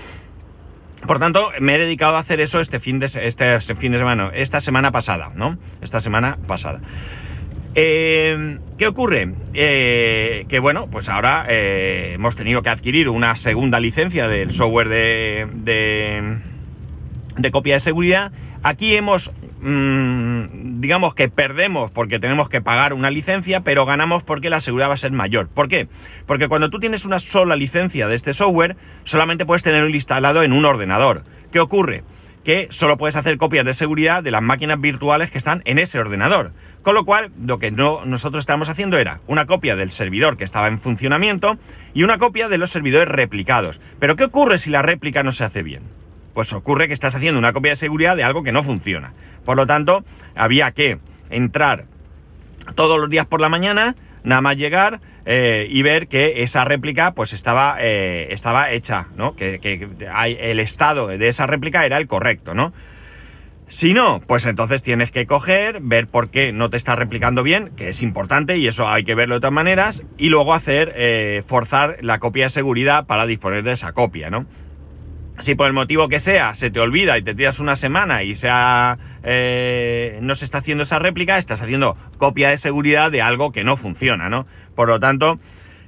Por 1.06 1.18
tanto, 1.18 1.50
me 1.60 1.76
he 1.76 1.78
dedicado 1.78 2.16
a 2.16 2.20
hacer 2.20 2.40
eso 2.40 2.60
este 2.60 2.80
fin 2.80 2.98
de, 2.98 3.06
este, 3.06 3.60
fin 3.76 3.92
de 3.92 3.98
semana, 3.98 4.30
esta 4.34 4.60
semana 4.60 4.90
pasada, 4.90 5.30
¿no? 5.34 5.56
Esta 5.80 6.00
semana 6.00 6.38
pasada. 6.46 6.80
Eh, 7.74 8.58
¿Qué 8.76 8.86
ocurre? 8.88 9.32
Eh, 9.54 10.46
que 10.48 10.58
bueno, 10.58 10.88
pues 10.90 11.08
ahora 11.08 11.46
eh, 11.48 12.12
hemos 12.14 12.34
tenido 12.34 12.62
que 12.62 12.70
adquirir 12.70 13.08
una 13.08 13.36
segunda 13.36 13.78
licencia 13.78 14.26
del 14.26 14.50
software 14.50 14.88
de, 14.88 15.46
de 17.36 17.50
copia 17.52 17.74
de 17.74 17.80
seguridad. 17.80 18.32
Aquí 18.64 18.96
hemos 18.96 19.30
Mm, 19.60 20.80
digamos 20.80 21.14
que 21.14 21.28
perdemos 21.28 21.90
porque 21.90 22.20
tenemos 22.20 22.48
que 22.48 22.60
pagar 22.60 22.92
una 22.92 23.10
licencia, 23.10 23.60
pero 23.62 23.86
ganamos 23.86 24.22
porque 24.22 24.50
la 24.50 24.60
seguridad 24.60 24.88
va 24.88 24.94
a 24.94 24.98
ser 24.98 25.12
mayor. 25.12 25.48
¿Por 25.48 25.68
qué? 25.68 25.88
Porque 26.26 26.48
cuando 26.48 26.70
tú 26.70 26.78
tienes 26.78 27.04
una 27.04 27.18
sola 27.18 27.56
licencia 27.56 28.06
de 28.06 28.14
este 28.14 28.32
software, 28.32 28.76
solamente 29.04 29.46
puedes 29.46 29.62
tenerlo 29.62 29.88
instalado 29.88 30.42
en 30.42 30.52
un 30.52 30.64
ordenador. 30.64 31.24
¿Qué 31.50 31.58
ocurre? 31.58 32.04
Que 32.44 32.68
solo 32.70 32.96
puedes 32.96 33.16
hacer 33.16 33.36
copias 33.36 33.66
de 33.66 33.74
seguridad 33.74 34.22
de 34.22 34.30
las 34.30 34.42
máquinas 34.42 34.80
virtuales 34.80 35.30
que 35.30 35.38
están 35.38 35.62
en 35.64 35.78
ese 35.78 35.98
ordenador. 35.98 36.52
Con 36.82 36.94
lo 36.94 37.04
cual, 37.04 37.32
lo 37.44 37.58
que 37.58 37.72
no, 37.72 38.04
nosotros 38.06 38.42
estábamos 38.42 38.68
haciendo 38.68 38.96
era 38.96 39.20
una 39.26 39.46
copia 39.46 39.74
del 39.74 39.90
servidor 39.90 40.36
que 40.36 40.44
estaba 40.44 40.68
en 40.68 40.80
funcionamiento 40.80 41.58
y 41.94 42.04
una 42.04 42.18
copia 42.18 42.48
de 42.48 42.58
los 42.58 42.70
servidores 42.70 43.08
replicados. 43.08 43.80
Pero 43.98 44.14
¿qué 44.14 44.24
ocurre 44.24 44.58
si 44.58 44.70
la 44.70 44.82
réplica 44.82 45.24
no 45.24 45.32
se 45.32 45.44
hace 45.44 45.62
bien? 45.62 45.97
Pues 46.38 46.52
ocurre 46.52 46.86
que 46.86 46.94
estás 46.94 47.16
haciendo 47.16 47.36
una 47.36 47.52
copia 47.52 47.72
de 47.72 47.76
seguridad 47.76 48.14
de 48.14 48.22
algo 48.22 48.44
que 48.44 48.52
no 48.52 48.62
funciona. 48.62 49.12
Por 49.44 49.56
lo 49.56 49.66
tanto, 49.66 50.04
había 50.36 50.70
que 50.70 51.00
entrar 51.30 51.86
todos 52.76 52.96
los 53.00 53.10
días 53.10 53.26
por 53.26 53.40
la 53.40 53.48
mañana, 53.48 53.96
nada 54.22 54.40
más 54.40 54.56
llegar 54.56 55.00
eh, 55.26 55.66
y 55.68 55.82
ver 55.82 56.06
que 56.06 56.44
esa 56.44 56.64
réplica 56.64 57.10
pues 57.10 57.32
estaba, 57.32 57.78
eh, 57.80 58.28
estaba 58.30 58.70
hecha, 58.70 59.08
¿no? 59.16 59.34
Que, 59.34 59.58
el 60.38 60.60
estado 60.60 61.08
de 61.08 61.26
esa 61.26 61.48
réplica 61.48 61.84
era 61.84 61.98
el 61.98 62.06
correcto, 62.06 62.54
¿no? 62.54 62.72
Si 63.66 63.92
no, 63.92 64.20
pues 64.24 64.46
entonces 64.46 64.80
tienes 64.80 65.10
que 65.10 65.26
coger, 65.26 65.80
ver 65.80 66.06
por 66.06 66.30
qué 66.30 66.52
no 66.52 66.70
te 66.70 66.76
está 66.76 66.94
replicando 66.94 67.42
bien, 67.42 67.72
que 67.76 67.88
es 67.88 68.00
importante 68.00 68.58
y 68.58 68.68
eso 68.68 68.88
hay 68.88 69.02
que 69.02 69.16
verlo 69.16 69.34
de 69.34 69.40
todas 69.40 69.54
maneras, 69.54 70.04
y 70.18 70.28
luego 70.28 70.54
hacer, 70.54 70.92
eh, 70.94 71.42
forzar 71.48 71.96
la 72.02 72.20
copia 72.20 72.44
de 72.44 72.50
seguridad 72.50 73.06
para 73.06 73.26
disponer 73.26 73.64
de 73.64 73.72
esa 73.72 73.90
copia, 73.92 74.30
¿no? 74.30 74.46
Si 75.40 75.54
por 75.54 75.66
el 75.66 75.72
motivo 75.72 76.08
que 76.08 76.18
sea 76.18 76.54
se 76.54 76.70
te 76.70 76.80
olvida 76.80 77.18
y 77.18 77.22
te 77.22 77.34
tiras 77.34 77.60
una 77.60 77.76
semana 77.76 78.22
y 78.22 78.34
sea, 78.34 78.98
eh, 79.22 80.18
no 80.22 80.34
se 80.34 80.44
está 80.44 80.58
haciendo 80.58 80.84
esa 80.84 80.98
réplica, 80.98 81.38
estás 81.38 81.62
haciendo 81.62 81.96
copia 82.18 82.50
de 82.50 82.56
seguridad 82.56 83.10
de 83.10 83.22
algo 83.22 83.52
que 83.52 83.64
no 83.64 83.76
funciona, 83.76 84.28
¿no? 84.28 84.46
Por 84.74 84.88
lo 84.88 85.00
tanto, 85.00 85.38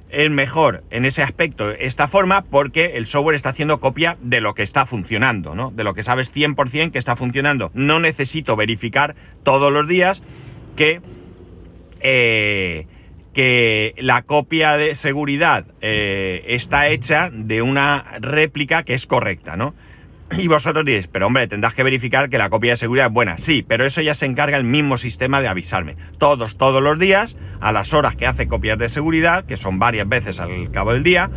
es 0.09 0.29
mejor 0.29 0.83
en 0.89 1.05
ese 1.05 1.23
aspecto 1.23 1.71
esta 1.71 2.07
forma 2.07 2.43
porque 2.43 2.97
el 2.97 3.05
software 3.05 3.35
está 3.35 3.49
haciendo 3.49 3.79
copia 3.79 4.17
de 4.21 4.41
lo 4.41 4.53
que 4.53 4.63
está 4.63 4.85
funcionando, 4.85 5.55
¿no? 5.55 5.71
De 5.71 5.83
lo 5.83 5.93
que 5.93 6.03
sabes 6.03 6.33
100% 6.33 6.91
que 6.91 6.99
está 6.99 7.15
funcionando. 7.15 7.71
No 7.73 7.99
necesito 7.99 8.55
verificar 8.55 9.15
todos 9.43 9.71
los 9.71 9.87
días 9.87 10.21
que... 10.75 11.01
Eh, 12.01 12.87
que 13.33 13.93
la 13.97 14.23
copia 14.23 14.77
de 14.77 14.95
seguridad 14.95 15.65
eh, 15.81 16.43
está 16.47 16.89
hecha 16.89 17.29
de 17.31 17.61
una 17.61 18.05
réplica 18.19 18.83
que 18.83 18.93
es 18.93 19.05
correcta, 19.05 19.55
¿no? 19.55 19.73
Y 20.37 20.47
vosotros 20.47 20.85
diréis, 20.85 21.07
pero 21.07 21.27
hombre, 21.27 21.47
tendrás 21.47 21.73
que 21.73 21.83
verificar 21.83 22.29
que 22.29 22.37
la 22.37 22.49
copia 22.49 22.71
de 22.71 22.77
seguridad 22.77 23.07
es 23.07 23.13
buena. 23.13 23.37
Sí, 23.37 23.65
pero 23.67 23.85
eso 23.85 24.01
ya 24.01 24.13
se 24.13 24.25
encarga 24.25 24.57
el 24.57 24.63
mismo 24.63 24.97
sistema 24.97 25.41
de 25.41 25.49
avisarme. 25.49 25.97
Todos, 26.19 26.57
todos 26.57 26.81
los 26.81 26.97
días, 26.97 27.35
a 27.59 27.71
las 27.71 27.93
horas 27.93 28.15
que 28.15 28.27
hace 28.27 28.47
copias 28.47 28.77
de 28.77 28.87
seguridad, 28.87 29.45
que 29.45 29.57
son 29.57 29.77
varias 29.77 30.07
veces 30.07 30.39
al 30.39 30.71
cabo 30.71 30.93
del 30.93 31.03
día, 31.03 31.29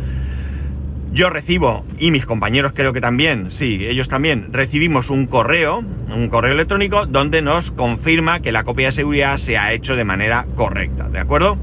yo 1.11 1.29
recibo, 1.29 1.85
y 1.97 2.11
mis 2.11 2.25
compañeros 2.25 2.73
creo 2.75 2.91
que 2.91 2.99
también, 3.01 3.51
sí, 3.51 3.85
ellos 3.85 4.09
también, 4.09 4.51
recibimos 4.51 5.09
un 5.09 5.27
correo, 5.27 5.79
un 5.79 6.27
correo 6.29 6.53
electrónico, 6.53 7.05
donde 7.05 7.41
nos 7.41 7.71
confirma 7.71 8.41
que 8.41 8.51
la 8.51 8.65
copia 8.65 8.87
de 8.87 8.91
seguridad 8.91 9.37
se 9.37 9.57
ha 9.57 9.71
hecho 9.71 9.95
de 9.95 10.03
manera 10.03 10.45
correcta, 10.55 11.07
¿de 11.07 11.19
acuerdo? 11.19 11.57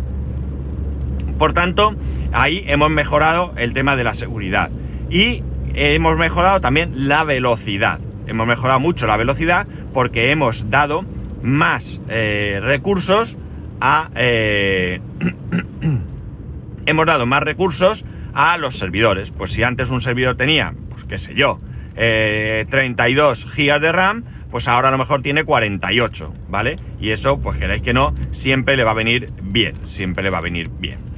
Por 1.42 1.54
tanto, 1.54 1.96
ahí 2.32 2.62
hemos 2.68 2.88
mejorado 2.88 3.52
el 3.56 3.72
tema 3.72 3.96
de 3.96 4.04
la 4.04 4.14
seguridad. 4.14 4.70
Y 5.10 5.42
hemos 5.74 6.16
mejorado 6.16 6.60
también 6.60 7.08
la 7.08 7.24
velocidad. 7.24 7.98
Hemos 8.28 8.46
mejorado 8.46 8.78
mucho 8.78 9.08
la 9.08 9.16
velocidad 9.16 9.66
porque 9.92 10.30
hemos 10.30 10.70
dado 10.70 11.04
más 11.42 12.00
eh, 12.08 12.60
recursos 12.62 13.36
a... 13.80 14.10
Eh, 14.14 15.00
hemos 16.86 17.06
dado 17.06 17.26
más 17.26 17.42
recursos 17.42 18.04
a 18.34 18.56
los 18.56 18.78
servidores. 18.78 19.32
Pues 19.32 19.50
si 19.50 19.64
antes 19.64 19.90
un 19.90 20.00
servidor 20.00 20.36
tenía, 20.36 20.74
pues 20.90 21.02
qué 21.06 21.18
sé 21.18 21.34
yo, 21.34 21.58
32 21.96 23.44
eh, 23.44 23.48
gigas 23.52 23.80
de 23.80 23.90
RAM, 23.90 24.22
pues 24.52 24.68
ahora 24.68 24.90
a 24.90 24.92
lo 24.92 24.98
mejor 24.98 25.22
tiene 25.22 25.42
48, 25.42 26.34
¿vale? 26.48 26.76
Y 27.00 27.10
eso, 27.10 27.40
pues 27.40 27.58
queréis 27.58 27.82
que 27.82 27.94
no, 27.94 28.14
siempre 28.30 28.76
le 28.76 28.84
va 28.84 28.92
a 28.92 28.94
venir 28.94 29.32
bien, 29.42 29.74
siempre 29.88 30.22
le 30.22 30.30
va 30.30 30.38
a 30.38 30.42
venir 30.42 30.70
bien. 30.78 31.11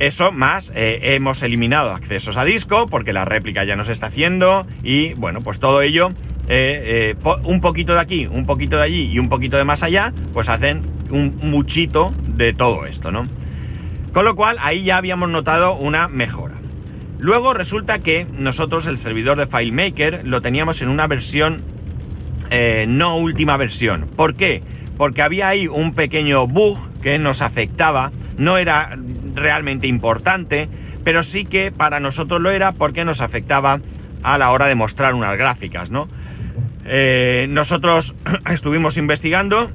Eso 0.00 0.32
más, 0.32 0.72
eh, 0.74 0.98
hemos 1.14 1.42
eliminado 1.42 1.90
accesos 1.90 2.38
a 2.38 2.44
disco 2.46 2.86
porque 2.86 3.12
la 3.12 3.26
réplica 3.26 3.64
ya 3.64 3.76
no 3.76 3.84
se 3.84 3.92
está 3.92 4.06
haciendo 4.06 4.66
y 4.82 5.12
bueno, 5.12 5.42
pues 5.42 5.60
todo 5.60 5.82
ello, 5.82 6.12
eh, 6.48 7.14
eh, 7.14 7.34
un 7.44 7.60
poquito 7.60 7.92
de 7.92 8.00
aquí, 8.00 8.26
un 8.26 8.46
poquito 8.46 8.78
de 8.78 8.84
allí 8.84 9.10
y 9.12 9.18
un 9.18 9.28
poquito 9.28 9.58
de 9.58 9.64
más 9.64 9.82
allá, 9.82 10.14
pues 10.32 10.48
hacen 10.48 10.86
un 11.10 11.36
muchito 11.42 12.14
de 12.26 12.54
todo 12.54 12.86
esto, 12.86 13.12
¿no? 13.12 13.28
Con 14.14 14.24
lo 14.24 14.34
cual 14.36 14.56
ahí 14.60 14.84
ya 14.84 14.96
habíamos 14.96 15.28
notado 15.28 15.74
una 15.76 16.08
mejora. 16.08 16.54
Luego 17.18 17.52
resulta 17.52 17.98
que 17.98 18.26
nosotros 18.32 18.86
el 18.86 18.96
servidor 18.96 19.36
de 19.36 19.48
FileMaker 19.48 20.22
lo 20.24 20.40
teníamos 20.40 20.80
en 20.80 20.88
una 20.88 21.08
versión, 21.08 21.62
no 22.88 23.18
última 23.18 23.58
versión. 23.58 24.08
¿Por 24.16 24.34
qué? 24.34 24.62
Porque 24.96 25.20
había 25.20 25.48
ahí 25.48 25.68
un 25.68 25.92
pequeño 25.92 26.46
bug 26.46 26.78
que 27.02 27.18
nos 27.18 27.42
afectaba, 27.42 28.12
no 28.38 28.56
era 28.56 28.96
realmente 29.34 29.86
importante, 29.86 30.68
pero 31.04 31.22
sí 31.22 31.44
que 31.44 31.72
para 31.72 32.00
nosotros 32.00 32.40
lo 32.40 32.50
era 32.50 32.72
porque 32.72 33.04
nos 33.04 33.20
afectaba 33.20 33.80
a 34.22 34.38
la 34.38 34.50
hora 34.50 34.66
de 34.66 34.74
mostrar 34.74 35.14
unas 35.14 35.36
gráficas, 35.36 35.90
¿no? 35.90 36.08
Eh, 36.86 37.46
nosotros 37.48 38.14
estuvimos 38.50 38.96
investigando, 38.96 39.70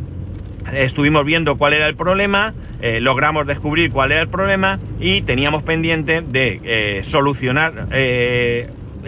estuvimos 0.72 1.24
viendo 1.24 1.56
cuál 1.56 1.74
era 1.74 1.88
el 1.88 1.96
problema, 1.96 2.54
eh, 2.80 3.00
logramos 3.00 3.46
descubrir 3.46 3.90
cuál 3.90 4.12
era 4.12 4.22
el 4.22 4.28
problema 4.28 4.80
y 5.00 5.22
teníamos 5.22 5.62
pendiente 5.62 6.22
de 6.22 6.60
eh, 6.64 7.04
solucionar 7.04 7.88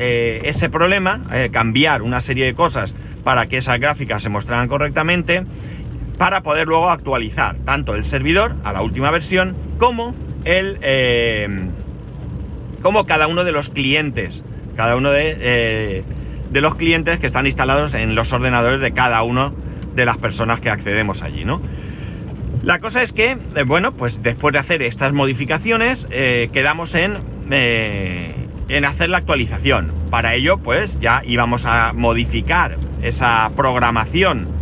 ese 0.01 0.71
problema, 0.71 1.23
cambiar 1.51 2.03
una 2.03 2.21
serie 2.21 2.47
de 2.47 2.55
cosas 2.55 2.95
para 3.25 3.49
que 3.49 3.57
esas 3.57 3.81
gráficas 3.81 4.23
se 4.23 4.29
mostraran 4.29 4.69
correctamente 4.69 5.45
para 6.19 6.43
poder 6.43 6.67
luego 6.67 6.91
actualizar 6.91 7.57
tanto 7.65 7.95
el 7.95 8.05
servidor 8.05 8.57
a 8.65 8.73
la 8.73 8.83
última 8.83 9.11
versión 9.11 9.57
como 9.79 10.15
el 10.45 10.79
eh, 10.83 11.49
como 12.83 13.07
cada 13.07 13.29
uno 13.29 13.45
de 13.45 13.53
los 13.53 13.69
clientes 13.71 14.43
cada 14.77 14.97
uno 14.97 15.11
de, 15.11 15.37
eh, 15.41 16.05
de, 16.51 16.61
los 16.61 16.75
clientes 16.75 17.19
que 17.19 17.27
están 17.27 17.47
instalados 17.47 17.95
en 17.95 18.15
los 18.15 18.33
ordenadores 18.33 18.81
de 18.81 18.93
cada 18.93 19.23
uno 19.23 19.55
de 19.95 20.05
las 20.05 20.19
personas 20.19 20.61
que 20.61 20.71
accedemos 20.71 21.23
allí 21.23 21.45
no 21.45 21.63
la 22.63 22.81
cosa 22.81 23.03
es 23.03 23.13
que 23.13 23.39
eh, 23.55 23.63
bueno 23.65 23.93
pues 23.93 24.23
después 24.23 24.53
de 24.53 24.59
hacer 24.59 24.83
estas 24.83 25.13
modificaciones 25.13 26.07
quedamos 26.07 26.95
en 26.95 27.39
en 28.69 28.85
hacer 28.85 29.09
la 29.09 29.19
actualización. 29.19 29.93
Para 30.11 30.35
ello 30.35 30.59
pues 30.59 31.01
ya 31.01 31.23
íbamos 31.25 31.65
a 31.65 31.93
modificar 31.95 32.77
esa 33.03 33.51
programación 33.57 34.58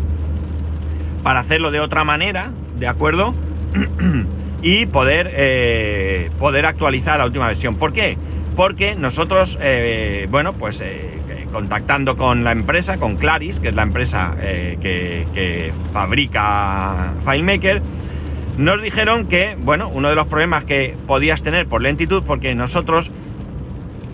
para 1.26 1.40
hacerlo 1.40 1.72
de 1.72 1.80
otra 1.80 2.04
manera, 2.04 2.52
¿de 2.78 2.86
acuerdo? 2.86 3.34
y 4.62 4.86
poder, 4.86 5.32
eh, 5.34 6.30
poder 6.38 6.66
actualizar 6.66 7.18
la 7.18 7.26
última 7.26 7.48
versión. 7.48 7.74
¿Por 7.74 7.92
qué? 7.92 8.16
Porque 8.54 8.94
nosotros, 8.94 9.58
eh, 9.60 10.28
bueno, 10.30 10.52
pues 10.52 10.80
eh, 10.80 11.18
contactando 11.52 12.16
con 12.16 12.44
la 12.44 12.52
empresa, 12.52 12.98
con 12.98 13.16
Claris, 13.16 13.58
que 13.58 13.70
es 13.70 13.74
la 13.74 13.82
empresa 13.82 14.36
que, 14.40 15.26
que, 15.34 15.72
fabrica 15.92 17.14
FileMaker, 17.24 17.82
Nos 18.56 18.80
dijeron 18.80 19.26
que, 19.26 19.56
bueno, 19.60 19.88
uno 19.88 20.08
de 20.08 20.14
los 20.14 20.28
problemas 20.28 20.62
que 20.62 20.94
podías 21.08 21.42
tener 21.42 21.66
por 21.66 21.82
lentitud, 21.82 22.22
porque 22.24 22.54
nosotros 22.54 23.10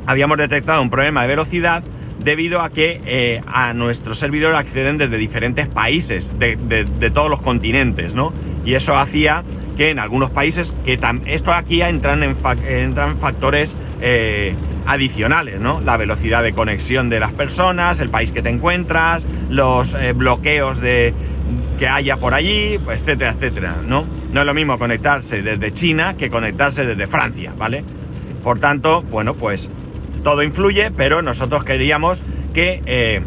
habíamos 0.07 0.39
detectado 0.39 0.81
un 0.81 0.89
problema 0.89 1.21
de 1.21 1.29
velocidad 1.29 1.85
debido 2.25 2.61
a 2.61 2.71
que 2.71 3.01
eh, 3.05 3.43
a 3.47 3.75
nuestro 3.75 4.15
servidor 4.15 4.55
acceden 4.55 4.99
desde 4.99 5.17
diferentes 5.17 5.67
países, 5.67 6.33
de, 6.39 7.11
todos 7.13 7.31
los 7.31 7.41
continentes, 7.41 8.15
¿no? 8.15 8.33
Y 8.65 8.75
eso 8.75 8.97
hacía 8.97 9.43
que 9.77 9.91
en 9.91 9.99
algunos 9.99 10.31
países, 10.31 10.75
que 10.85 10.99
esto 11.27 11.53
aquí 11.53 11.83
entran, 11.83 12.23
en 12.23 12.37
entran 12.67 13.19
factores 13.19 13.75
eh, 14.01 14.55
adicionales, 14.87 15.61
¿no? 15.61 15.81
La 15.81 15.97
velocidad 15.97 16.43
de 16.43 16.53
conexión 16.53 17.11
de 17.11 17.21
las 17.21 17.33
personas, 17.33 18.01
el 18.01 18.11
país 18.11 18.33
que 18.33 18.43
te 18.43 18.51
encuentras, 18.51 19.27
los 19.51 19.95
eh, 19.95 20.13
bloqueos 20.13 20.81
de, 20.81 21.15
que 21.79 21.89
haya 21.89 22.17
por 22.17 22.35
allí, 22.35 22.79
etcétera, 22.89 23.33
etcétera, 23.33 23.77
¿no? 23.87 24.05
No 24.33 24.41
es 24.41 24.47
lo 24.47 24.55
mismo 24.55 24.79
conectarse 24.79 25.43
desde 25.43 25.73
China 25.73 26.17
que 26.17 26.31
conectarse 26.31 26.87
desde 26.87 27.07
Francia, 27.07 27.53
¿vale? 27.57 27.85
Por 28.43 28.59
tanto, 28.59 29.03
bueno, 29.03 29.35
pues 29.35 29.71
todo 30.23 30.43
influye, 30.43 30.91
pero 30.91 31.23
nosotros 31.23 31.65
queríamos 31.65 32.23
que 32.55 32.83
eh, 32.87 33.23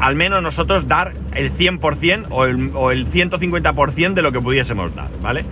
al 0.00 0.14
menos 0.14 0.42
nosotros 0.42 0.88
dar 0.88 1.14
el 1.34 1.52
100% 1.52 2.26
o 2.30 2.44
el, 2.44 2.70
o 2.74 2.90
el 2.90 3.10
150% 3.10 4.14
de 4.14 4.22
lo 4.22 4.32
que 4.32 4.40
pudiésemos 4.40 4.94
dar, 4.94 5.10
¿vale? 5.22 5.44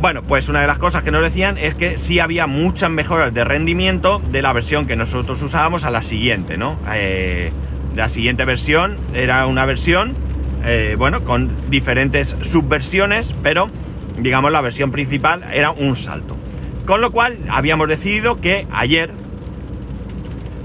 Bueno, 0.00 0.22
pues 0.22 0.48
una 0.48 0.60
de 0.60 0.66
las 0.66 0.78
cosas 0.78 1.04
que 1.04 1.12
nos 1.12 1.22
decían 1.22 1.58
es 1.58 1.76
que 1.76 1.96
sí 1.96 2.18
había 2.18 2.48
muchas 2.48 2.90
mejoras 2.90 3.32
de 3.32 3.44
rendimiento 3.44 4.20
de 4.32 4.42
la 4.42 4.52
versión 4.52 4.86
que 4.86 4.96
nosotros 4.96 5.40
usábamos 5.42 5.84
a 5.84 5.90
la 5.92 6.02
siguiente, 6.02 6.58
¿no? 6.58 6.76
Eh, 6.92 7.52
la 7.94 8.08
siguiente 8.08 8.44
versión 8.44 8.96
era 9.14 9.46
una 9.46 9.64
versión, 9.64 10.16
eh, 10.64 10.96
bueno, 10.98 11.22
con 11.24 11.70
diferentes 11.70 12.36
subversiones, 12.40 13.34
pero 13.44 13.70
digamos 14.18 14.50
la 14.50 14.60
versión 14.60 14.90
principal 14.90 15.44
era 15.52 15.70
un 15.70 15.94
salto. 15.94 16.36
Con 16.84 17.00
lo 17.00 17.12
cual 17.12 17.38
habíamos 17.48 17.86
decidido 17.86 18.40
que 18.40 18.66
ayer, 18.72 19.12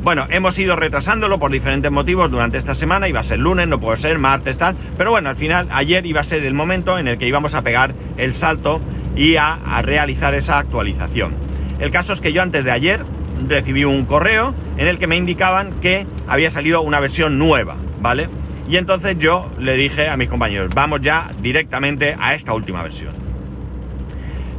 bueno, 0.08 0.26
hemos 0.30 0.58
ido 0.58 0.78
retrasándolo 0.78 1.38
por 1.38 1.52
diferentes 1.52 1.92
motivos 1.92 2.32
durante 2.32 2.58
esta 2.58 2.74
semana, 2.76 3.10
iba 3.10 3.20
a 3.20 3.26
ser 3.26 3.40
lunes, 3.40 3.68
no 3.68 3.78
puede 3.82 3.98
ser 3.98 4.18
martes, 4.20 4.58
tal, 4.58 4.78
pero 4.98 5.12
bueno, 5.12 5.28
al 5.28 5.36
final 5.36 5.68
ayer 5.70 6.06
iba 6.06 6.22
a 6.22 6.24
ser 6.24 6.46
el 6.46 6.54
momento 6.54 6.98
en 6.98 7.10
el 7.10 7.18
que 7.18 7.28
íbamos 7.28 7.56
a 7.56 7.62
pegar 7.62 7.94
el 8.16 8.34
salto 8.34 8.80
y 9.18 9.36
a, 9.36 9.60
realizar 9.82 10.34
esa 10.34 10.60
actualización. 10.60 11.34
El 11.82 11.92
caso 11.92 12.14
es 12.14 12.22
que 12.22 12.32
yo 12.32 12.42
antes 12.42 12.64
de 12.64 12.72
ayer 12.72 13.04
recibí 13.50 13.84
un 13.84 14.06
correo 14.06 14.56
en 14.78 14.88
el 14.88 14.98
que 14.98 15.08
me 15.08 15.18
indicaban 15.18 15.82
que 15.82 16.08
había 16.26 16.52
salido 16.52 16.80
una 16.84 17.02
versión 17.02 17.38
nueva, 17.38 17.76
¿vale? 18.00 18.30
Y 18.70 18.78
entonces 18.78 19.18
yo 19.20 19.52
le 19.60 19.76
dije 19.76 20.08
a 20.08 20.16
mis 20.16 20.30
compañeros, 20.30 20.70
vamos 20.74 21.02
ya 21.02 21.32
directamente 21.42 22.16
a 22.18 22.34
esta 22.34 22.54
última 22.54 22.82
versión. 22.82 23.14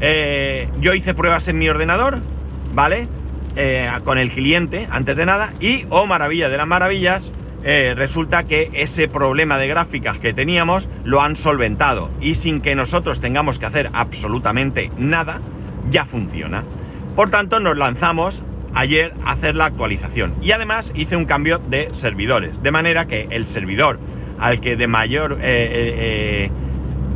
Eh, 0.02 0.68
yo 0.78 0.92
hice 0.92 1.14
pruebas 1.14 1.48
en 1.48 1.56
mi 1.56 1.70
ordenador, 1.70 2.18
¿vale? 2.74 3.08
Eh, 3.60 3.90
con 4.04 4.18
el 4.18 4.30
cliente 4.30 4.86
antes 4.88 5.16
de 5.16 5.26
nada 5.26 5.52
y, 5.58 5.84
oh 5.90 6.06
maravilla 6.06 6.48
de 6.48 6.56
las 6.56 6.66
maravillas, 6.68 7.32
eh, 7.64 7.92
resulta 7.96 8.44
que 8.44 8.70
ese 8.72 9.08
problema 9.08 9.58
de 9.58 9.66
gráficas 9.66 10.20
que 10.20 10.32
teníamos 10.32 10.88
lo 11.02 11.22
han 11.22 11.34
solventado 11.34 12.08
y 12.20 12.36
sin 12.36 12.60
que 12.60 12.76
nosotros 12.76 13.20
tengamos 13.20 13.58
que 13.58 13.66
hacer 13.66 13.90
absolutamente 13.94 14.92
nada, 14.96 15.40
ya 15.90 16.04
funciona. 16.04 16.62
Por 17.16 17.30
tanto, 17.30 17.58
nos 17.58 17.76
lanzamos 17.76 18.44
ayer 18.74 19.12
a 19.24 19.32
hacer 19.32 19.56
la 19.56 19.64
actualización 19.64 20.36
y 20.40 20.52
además 20.52 20.92
hice 20.94 21.16
un 21.16 21.24
cambio 21.24 21.58
de 21.58 21.88
servidores, 21.90 22.62
de 22.62 22.70
manera 22.70 23.08
que 23.08 23.26
el 23.28 23.44
servidor 23.44 23.98
al 24.38 24.60
que 24.60 24.76
de 24.76 24.86
mayor, 24.86 25.36
eh, 25.42 26.48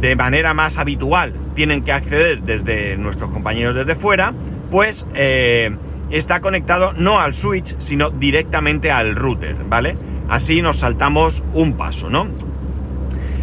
de 0.00 0.16
manera 0.16 0.54
más 0.54 0.76
habitual 0.76 1.34
tienen 1.54 1.84
que 1.84 1.92
acceder 1.92 2.42
desde 2.42 2.96
nuestros 2.96 3.30
compañeros 3.30 3.76
desde 3.76 3.94
fuera, 3.94 4.34
pues 4.72 5.06
está 6.12 6.40
conectado 6.40 6.92
no 6.92 7.18
al 7.18 7.34
switch, 7.34 7.74
sino 7.78 8.10
directamente 8.10 8.90
al 8.90 9.16
router, 9.16 9.56
¿vale? 9.68 9.96
Así 10.28 10.62
nos 10.62 10.78
saltamos 10.78 11.42
un 11.54 11.74
paso, 11.74 12.08
¿no? 12.10 12.28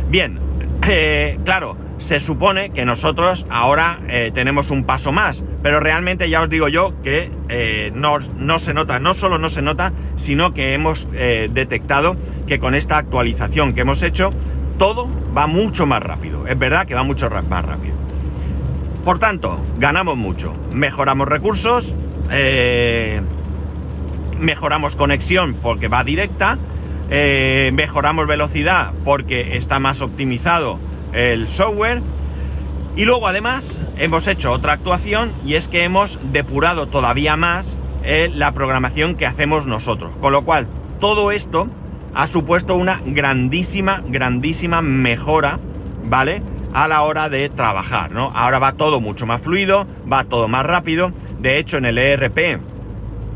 Bien, 0.09 0.39
eh, 0.87 1.37
claro, 1.43 1.77
se 1.97 2.19
supone 2.19 2.69
que 2.69 2.85
nosotros 2.85 3.45
ahora 3.49 3.99
eh, 4.07 4.31
tenemos 4.33 4.71
un 4.71 4.85
paso 4.85 5.11
más, 5.11 5.43
pero 5.61 5.79
realmente 5.79 6.29
ya 6.29 6.41
os 6.41 6.49
digo 6.49 6.67
yo 6.67 6.99
que 7.01 7.31
eh, 7.49 7.91
no, 7.93 8.19
no, 8.19 8.59
se 8.59 8.73
nota, 8.73 8.99
no 8.99 9.13
solo 9.13 9.37
no 9.39 9.49
se 9.49 9.61
nota, 9.61 9.91
sino 10.15 10.53
que 10.53 10.73
hemos 10.73 11.07
detectado 11.11 12.15
que 12.47 12.59
con 12.59 12.75
esta 12.75 12.97
actualización 12.97 13.73
que 13.73 13.81
hemos 13.81 14.01
hecho, 14.03 14.31
todo 14.77 15.07
va 15.35 15.47
mucho 15.47 15.85
más 15.85 16.01
rápido. 16.01 16.47
Es 16.47 16.57
verdad 16.57 16.85
que 16.87 16.95
va 16.95 17.03
mucho 17.03 17.29
más 17.29 17.65
rápido. 17.65 17.95
Por 19.03 19.19
tanto, 19.19 19.59
ganamos 19.77 20.17
mucho, 20.17 20.53
mejoramos 20.73 21.27
recursos, 21.27 21.95
eh, 22.31 23.21
mejoramos 24.39 24.95
conexión 24.95 25.55
porque 25.61 25.87
va 25.87 26.03
directa, 26.03 26.57
eh, 27.09 27.71
mejoramos 27.73 28.27
velocidad 28.27 28.93
porque 29.03 29.57
está 29.57 29.79
más 29.79 30.01
optimizado 30.01 30.79
el 31.13 31.49
software. 31.49 32.01
Y 32.95 33.05
luego 33.05 33.27
además 33.27 33.81
hemos 33.97 34.27
hecho 34.27 34.51
otra 34.51 34.73
actuación 34.73 35.33
y 35.45 35.55
es 35.55 35.67
que 35.67 35.83
hemos 35.83 36.19
depurado 36.31 36.87
todavía 36.87 37.37
más 37.37 37.77
eh, 38.03 38.31
la 38.33 38.53
programación 38.53 39.15
que 39.15 39.25
hacemos 39.25 39.65
nosotros. 39.65 40.15
Con 40.19 40.33
lo 40.33 40.43
cual, 40.43 40.67
todo 40.99 41.31
esto 41.31 41.67
ha 42.13 42.27
supuesto 42.27 42.75
una 42.75 43.01
grandísima, 43.05 44.03
grandísima 44.07 44.81
mejora, 44.81 45.59
¿vale? 46.03 46.41
A 46.73 46.87
la 46.87 47.01
hora 47.01 47.29
de 47.29 47.49
trabajar, 47.49 48.11
¿no? 48.11 48.31
Ahora 48.35 48.59
va 48.59 48.73
todo 48.73 49.01
mucho 49.01 49.25
más 49.25 49.41
fluido, 49.41 49.87
va 50.11 50.25
todo 50.25 50.47
más 50.47 50.65
rápido 50.65 51.13
de 51.39 51.57
hecho, 51.57 51.77
en 51.77 51.85
el 51.85 51.97
ERP 51.97 52.59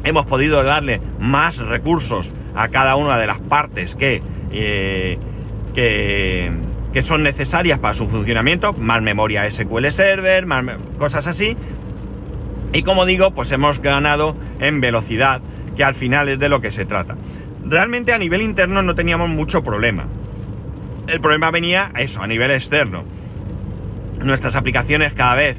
hemos 0.04 0.26
podido 0.26 0.62
darle 0.63 1.00
más 1.19 1.58
recursos 1.58 2.32
a 2.54 2.67
cada 2.67 2.98
una 2.98 3.17
de 3.17 3.28
las 3.28 3.39
partes 3.39 3.96
que, 3.96 4.22
eh, 4.52 5.17
que, 5.74 7.02
son 7.02 7.24
necesarias 7.24 7.80
para 7.80 7.93
su 7.93 8.08
funcionamiento, 8.08 8.74
más 8.74 9.02
memoria 9.02 9.50
SQL 9.50 9.88
Server, 9.89 10.46
más 10.46 10.65
cosas 11.00 11.28
así. 11.28 11.56
Y 12.74 12.84
como 12.84 13.06
digo, 13.06 13.32
pues 13.32 13.52
hemos 13.54 13.82
ganado 13.82 14.36
en 14.60 14.82
velocidad, 14.82 15.41
que 15.78 15.86
al 15.86 15.96
final 15.96 16.28
es 16.28 16.39
de 16.39 16.50
lo 16.50 16.60
que 16.60 16.72
se 16.72 16.86
trata. 16.86 17.15
Realmente 17.65 18.12
a 18.12 18.17
nivel 18.17 18.41
interno 18.41 18.82
no 18.82 18.96
teníamos 18.96 19.30
mucho 19.30 19.63
problema. 19.63 20.08
El 21.08 21.22
problema 21.22 21.52
venía 21.52 21.91
eso, 21.98 22.22
a 22.22 22.28
nivel 22.28 22.52
externo. 22.52 23.06
Nuestras 24.23 24.55
aplicaciones 24.55 25.13
cada 25.13 25.36
vez 25.36 25.57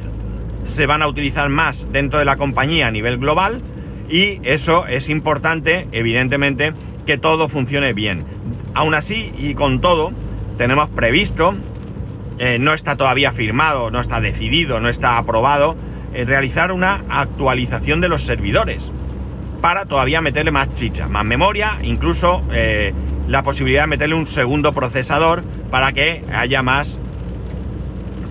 se 0.63 0.87
van 0.87 1.03
a 1.03 1.09
utilizar 1.09 1.49
más 1.51 1.87
dentro 1.93 2.19
de 2.19 2.25
la 2.25 2.37
compañía 2.37 2.87
a 2.87 2.91
nivel 2.91 3.19
global 3.19 3.61
y 4.09 4.41
eso 4.43 4.87
es 4.87 5.09
importante, 5.09 5.87
evidentemente, 5.93 6.73
que 7.07 7.19
todo 7.19 7.49
funcione 7.49 7.93
bien. 7.93 8.25
Aún 8.75 8.95
así 8.95 9.33
y 9.39 9.55
con 9.55 9.81
todo, 9.81 10.13
tenemos 10.57 10.89
previsto, 10.89 11.55
eh, 12.39 12.59
no 12.59 12.73
está 12.73 12.97
todavía 12.97 13.33
firmado, 13.33 13.91
no 13.91 14.01
está 14.01 14.21
decidido, 14.21 14.81
no 14.81 14.89
está 14.89 15.19
aprobado, 15.19 15.77
eh, 16.15 16.25
realizar 16.25 16.73
una 16.73 17.05
actualización 17.09 18.01
de 18.01 18.09
los 18.09 18.23
servidores 18.23 18.91
para 19.61 19.87
todavía 19.87 20.21
meterle 20.21 20.51
más 20.51 20.75
chicha, 20.75 21.09
más 21.09 21.25
memoria, 21.25 21.79
incluso 21.83 22.43
eh, 22.53 22.93
la 23.29 23.43
posibilidad 23.43 23.85
de 23.85 23.89
meterle 23.89 24.15
un 24.15 24.27
segundo 24.27 24.73
procesador 24.73 25.43
para 25.71 25.93
que 25.93 26.25
haya 26.33 26.63
más 26.63 26.99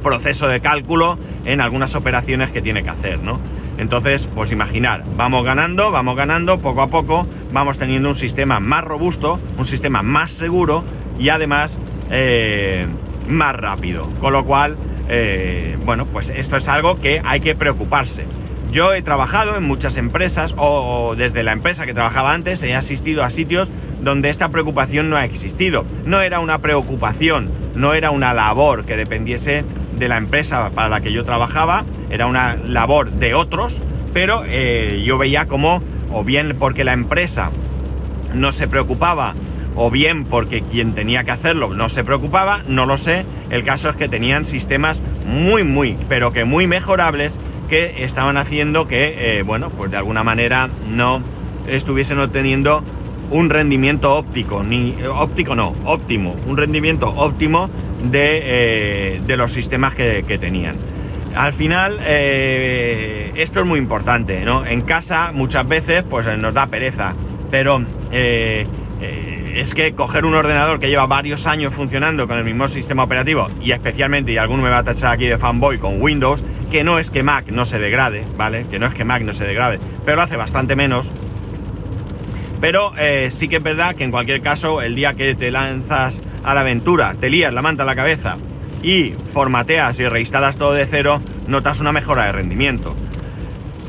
proceso 0.04 0.48
de 0.48 0.60
cálculo 0.60 1.18
en 1.46 1.62
algunas 1.62 1.96
operaciones 1.96 2.52
que 2.52 2.62
tiene 2.62 2.84
que 2.84 2.90
hacer, 2.90 3.20
¿no? 3.20 3.40
Entonces, 3.78 4.28
pues 4.34 4.52
imaginar, 4.52 5.04
vamos 5.18 5.44
ganando, 5.44 5.90
vamos 5.90 6.16
ganando, 6.16 6.60
poco 6.60 6.84
a 6.84 6.88
poco, 6.88 7.28
vamos 7.52 7.80
teniendo 7.80 8.10
un 8.10 8.16
sistema 8.16 8.60
más 8.60 8.84
robusto, 8.84 9.40
un 9.58 9.66
sistema 9.66 10.04
más 10.04 10.32
seguro 10.32 10.84
y 11.18 11.30
además 11.30 11.78
eh, 12.12 12.86
más 13.28 13.56
rápido. 13.56 14.08
Con 14.20 14.34
lo 14.34 14.46
cual, 14.46 14.78
eh, 15.10 15.78
bueno, 15.86 16.06
pues 16.06 16.30
esto 16.30 16.58
es 16.58 16.68
algo 16.68 17.00
que 17.00 17.22
hay 17.26 17.40
que 17.40 17.56
preocuparse. 17.56 18.26
Yo 18.72 18.94
he 18.94 19.02
trabajado 19.04 19.56
en 19.56 19.64
muchas 19.64 19.98
empresas 19.98 20.56
o, 20.58 21.14
desde 21.16 21.44
la 21.44 21.52
empresa 21.52 21.86
que 21.86 21.94
trabajaba 21.94 22.34
antes 22.34 22.64
he 22.64 22.74
asistido 22.74 23.24
a 23.24 23.30
sitios 23.30 23.72
donde 24.02 24.30
esta 24.30 24.50
preocupación 24.50 25.10
no 25.10 25.16
ha 25.16 25.26
existido. 25.26 25.86
No 26.06 26.22
era 26.22 26.40
una 26.40 26.58
preocupación, 26.60 27.52
no 27.76 27.94
era 27.94 28.10
una 28.10 28.34
labor 28.34 28.86
que 28.86 28.98
dependiese 28.98 29.64
de 29.98 30.08
la 30.08 30.18
empresa 30.18 30.72
para 30.72 30.90
la 30.90 31.02
que 31.02 31.12
yo 31.12 31.26
trabajaba, 31.26 31.86
era 32.10 32.26
una 32.26 32.56
labor 32.56 33.12
de 33.12 33.34
otros, 33.34 33.76
pero 34.14 34.44
eh, 34.46 35.04
yo 35.06 35.18
veía 35.18 35.48
como, 35.48 35.82
o 36.12 36.24
bien 36.24 36.56
porque 36.60 36.84
la 36.84 36.94
empresa 36.94 37.52
no 38.34 38.52
se 38.52 38.68
preocupaba, 38.68 39.36
o 39.76 39.90
bien 39.90 40.26
porque 40.26 40.62
quien 40.62 40.94
tenía 40.94 41.24
que 41.24 41.32
hacerlo 41.32 41.74
no 41.74 41.90
se 41.90 42.04
preocupaba, 42.04 42.64
no 42.68 42.86
lo 42.86 42.98
sé. 42.98 43.26
El 43.50 43.64
caso 43.64 43.90
es 43.90 43.96
que 43.96 44.08
tenían 44.08 44.46
sistemas 44.46 45.02
muy, 45.26 45.64
muy, 45.64 45.98
pero 46.10 46.32
que 46.32 46.46
muy 46.46 46.68
mejorables 46.68 47.36
que 47.70 48.04
estaban 48.04 48.38
haciendo 48.38 48.88
que, 48.88 49.40
eh, 49.40 49.44
bueno, 49.44 49.70
pues 49.70 49.90
de 49.92 49.98
alguna 49.98 50.24
manera 50.24 50.70
no 50.88 51.22
estuviesen 51.68 52.20
obteniendo 52.20 52.84
un 53.34 53.50
rendimiento 53.50 54.16
óptico, 54.16 54.64
ni 54.64 54.96
óptico 55.04 55.56
no, 55.56 55.76
óptimo, 55.86 56.36
un 56.48 56.56
rendimiento 56.56 57.10
óptimo 57.10 57.70
de, 58.04 59.22
de 59.26 59.38
los 59.38 59.52
sistemas 59.52 59.96
que, 59.96 60.24
que 60.28 60.38
tenían. 60.38 60.78
Al 61.36 61.54
final, 61.54 62.00
eh, 62.06 63.32
esto 63.36 63.62
es 63.62 63.66
muy 63.66 63.80
importante, 63.80 64.42
¿no? 64.46 64.66
En 64.66 64.82
casa 64.82 65.32
muchas 65.34 65.68
veces 65.68 66.04
pues 66.08 66.28
nos 66.38 66.54
da 66.54 66.68
pereza, 66.68 67.16
pero 67.50 67.84
eh, 68.12 68.68
eh, 69.02 69.54
es 69.56 69.74
que 69.74 69.94
coger 69.94 70.26
un 70.26 70.36
ordenador 70.36 70.80
que 70.80 70.90
lleva 70.90 71.08
varios 71.08 71.48
años 71.48 71.74
funcionando 71.74 72.28
con 72.28 72.38
el 72.38 72.44
mismo 72.44 72.68
sistema 72.68 73.04
operativo 73.04 73.50
y 73.64 73.72
especialmente, 73.72 74.32
y 74.32 74.38
alguno 74.38 74.62
me 74.62 74.70
va 74.70 74.80
a 74.80 74.84
tachar 74.84 75.14
aquí 75.14 75.26
de 75.26 75.40
fanboy 75.40 75.80
con 75.80 76.00
Windows, 76.00 76.44
que 76.70 76.84
no 76.84 77.00
es 77.00 77.10
que 77.10 77.24
Mac 77.24 77.48
no 77.48 77.66
se 77.66 77.80
degrade, 77.80 78.26
¿vale? 78.38 78.68
Que 78.70 78.78
no 78.78 78.86
es 78.86 78.94
que 78.94 79.04
Mac 79.04 79.24
no 79.24 79.34
se 79.34 79.46
degrade, 79.46 79.80
pero 80.06 80.18
lo 80.18 80.22
hace 80.22 80.38
bastante 80.38 80.76
menos. 80.76 81.10
Pero 82.64 82.94
sí 83.30 83.50
que 83.50 83.58
es 83.58 83.64
verdad 83.64 83.94
que 83.94 84.06
en 84.06 84.12
cualquier 84.12 84.42
caso, 84.42 84.82
el 84.82 84.96
día 84.96 85.16
que 85.16 85.36
te 85.36 85.52
lanzas 85.52 86.22
a 86.46 86.54
la 86.54 86.62
aventura, 86.62 87.14
te 87.20 87.30
lías 87.30 87.54
la 87.54 87.62
manta 87.62 87.84
a 87.84 87.86
la 87.86 87.94
cabeza 87.94 88.38
y 88.82 89.16
formateas 89.34 90.00
y 90.00 90.08
reinstalas 90.08 90.56
todo 90.56 90.72
de 90.72 90.86
cero, 90.86 91.22
notas 91.46 91.82
una 91.82 91.92
mejora 91.92 92.28
de 92.28 92.32
rendimiento. 92.32 92.96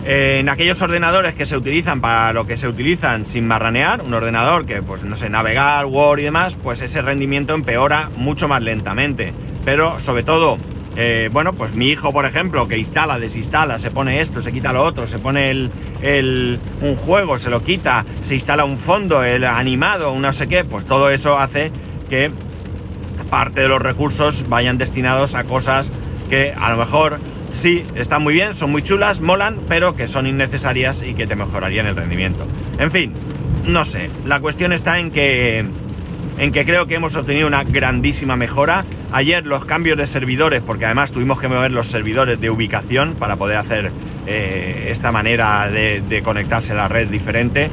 En 0.04 0.48
aquellos 0.48 0.82
ordenadores 0.82 1.34
que 1.34 1.46
se 1.46 1.56
utilizan 1.56 2.00
para 2.00 2.32
lo 2.32 2.48
que 2.48 2.56
se 2.56 2.66
utilizan 2.66 3.26
sin 3.26 3.46
marranear, 3.46 4.02
un 4.02 4.12
ordenador 4.12 4.66
que, 4.66 4.82
pues 4.82 5.04
no 5.04 5.14
sé, 5.14 5.30
navegar, 5.30 5.86
Word 5.86 6.18
y 6.18 6.24
demás, 6.24 6.56
pues 6.60 6.82
ese 6.82 7.00
rendimiento 7.00 7.54
empeora 7.54 8.10
mucho 8.16 8.48
más 8.48 8.60
lentamente. 8.60 9.32
Pero 9.64 10.00
sobre 10.00 10.24
todo, 10.24 10.58
eh, 10.96 11.28
bueno, 11.32 11.54
pues 11.54 11.74
mi 11.74 11.88
hijo, 11.88 12.12
por 12.12 12.24
ejemplo, 12.24 12.68
que 12.68 12.78
instala, 12.78 13.18
desinstala, 13.18 13.78
se 13.78 13.90
pone 13.90 14.20
esto, 14.20 14.40
se 14.40 14.52
quita 14.52 14.72
lo 14.72 14.84
otro, 14.84 15.06
se 15.06 15.18
pone 15.18 15.50
el, 15.50 16.60
un 16.80 16.96
juego, 16.96 17.38
se 17.38 17.50
lo 17.50 17.62
quita, 17.62 18.04
se 18.20 18.34
instala 18.34 18.64
un 18.64 18.78
fondo, 18.78 19.24
el 19.24 19.44
animado, 19.44 20.14
no 20.16 20.32
sé 20.32 20.46
qué, 20.46 20.64
pues 20.64 20.84
todo 20.84 21.10
eso 21.10 21.38
hace 21.38 21.72
que 22.08 22.30
parte 23.28 23.62
de 23.62 23.68
los 23.68 23.82
recursos 23.82 24.48
vayan 24.48 24.78
destinados 24.78 25.34
a 25.34 25.44
cosas 25.44 25.90
que 26.30 26.54
a 26.56 26.70
lo 26.70 26.76
mejor 26.76 27.18
sí 27.50 27.84
están 27.96 28.22
muy 28.22 28.34
bien, 28.34 28.54
son 28.54 28.70
muy 28.70 28.82
chulas, 28.82 29.20
molan, 29.20 29.60
pero 29.68 29.96
que 29.96 30.06
son 30.06 30.26
innecesarias 30.26 31.02
y 31.02 31.14
que 31.14 31.26
te 31.26 31.34
mejorarían 31.34 31.86
el 31.86 31.96
rendimiento. 31.96 32.46
En 32.78 32.90
fin, 32.90 33.12
no 33.66 33.84
sé, 33.84 34.10
la 34.24 34.40
cuestión 34.40 34.72
está 34.72 34.98
en 34.98 35.10
que 35.10 35.64
en 36.38 36.52
que 36.52 36.64
creo 36.64 36.86
que 36.86 36.96
hemos 36.96 37.14
obtenido 37.16 37.46
una 37.46 37.64
grandísima 37.64 38.36
mejora. 38.36 38.84
Ayer 39.14 39.46
los 39.46 39.64
cambios 39.64 39.96
de 39.96 40.08
servidores, 40.08 40.60
porque 40.60 40.86
además 40.86 41.12
tuvimos 41.12 41.38
que 41.38 41.46
mover 41.46 41.70
los 41.70 41.86
servidores 41.86 42.40
de 42.40 42.50
ubicación 42.50 43.14
para 43.14 43.36
poder 43.36 43.58
hacer 43.58 43.92
eh, 44.26 44.88
esta 44.90 45.12
manera 45.12 45.70
de, 45.70 46.20
conectarse 46.24 46.72
a 46.72 46.74
la 46.74 46.88
red 46.88 47.06
diferente. 47.06 47.70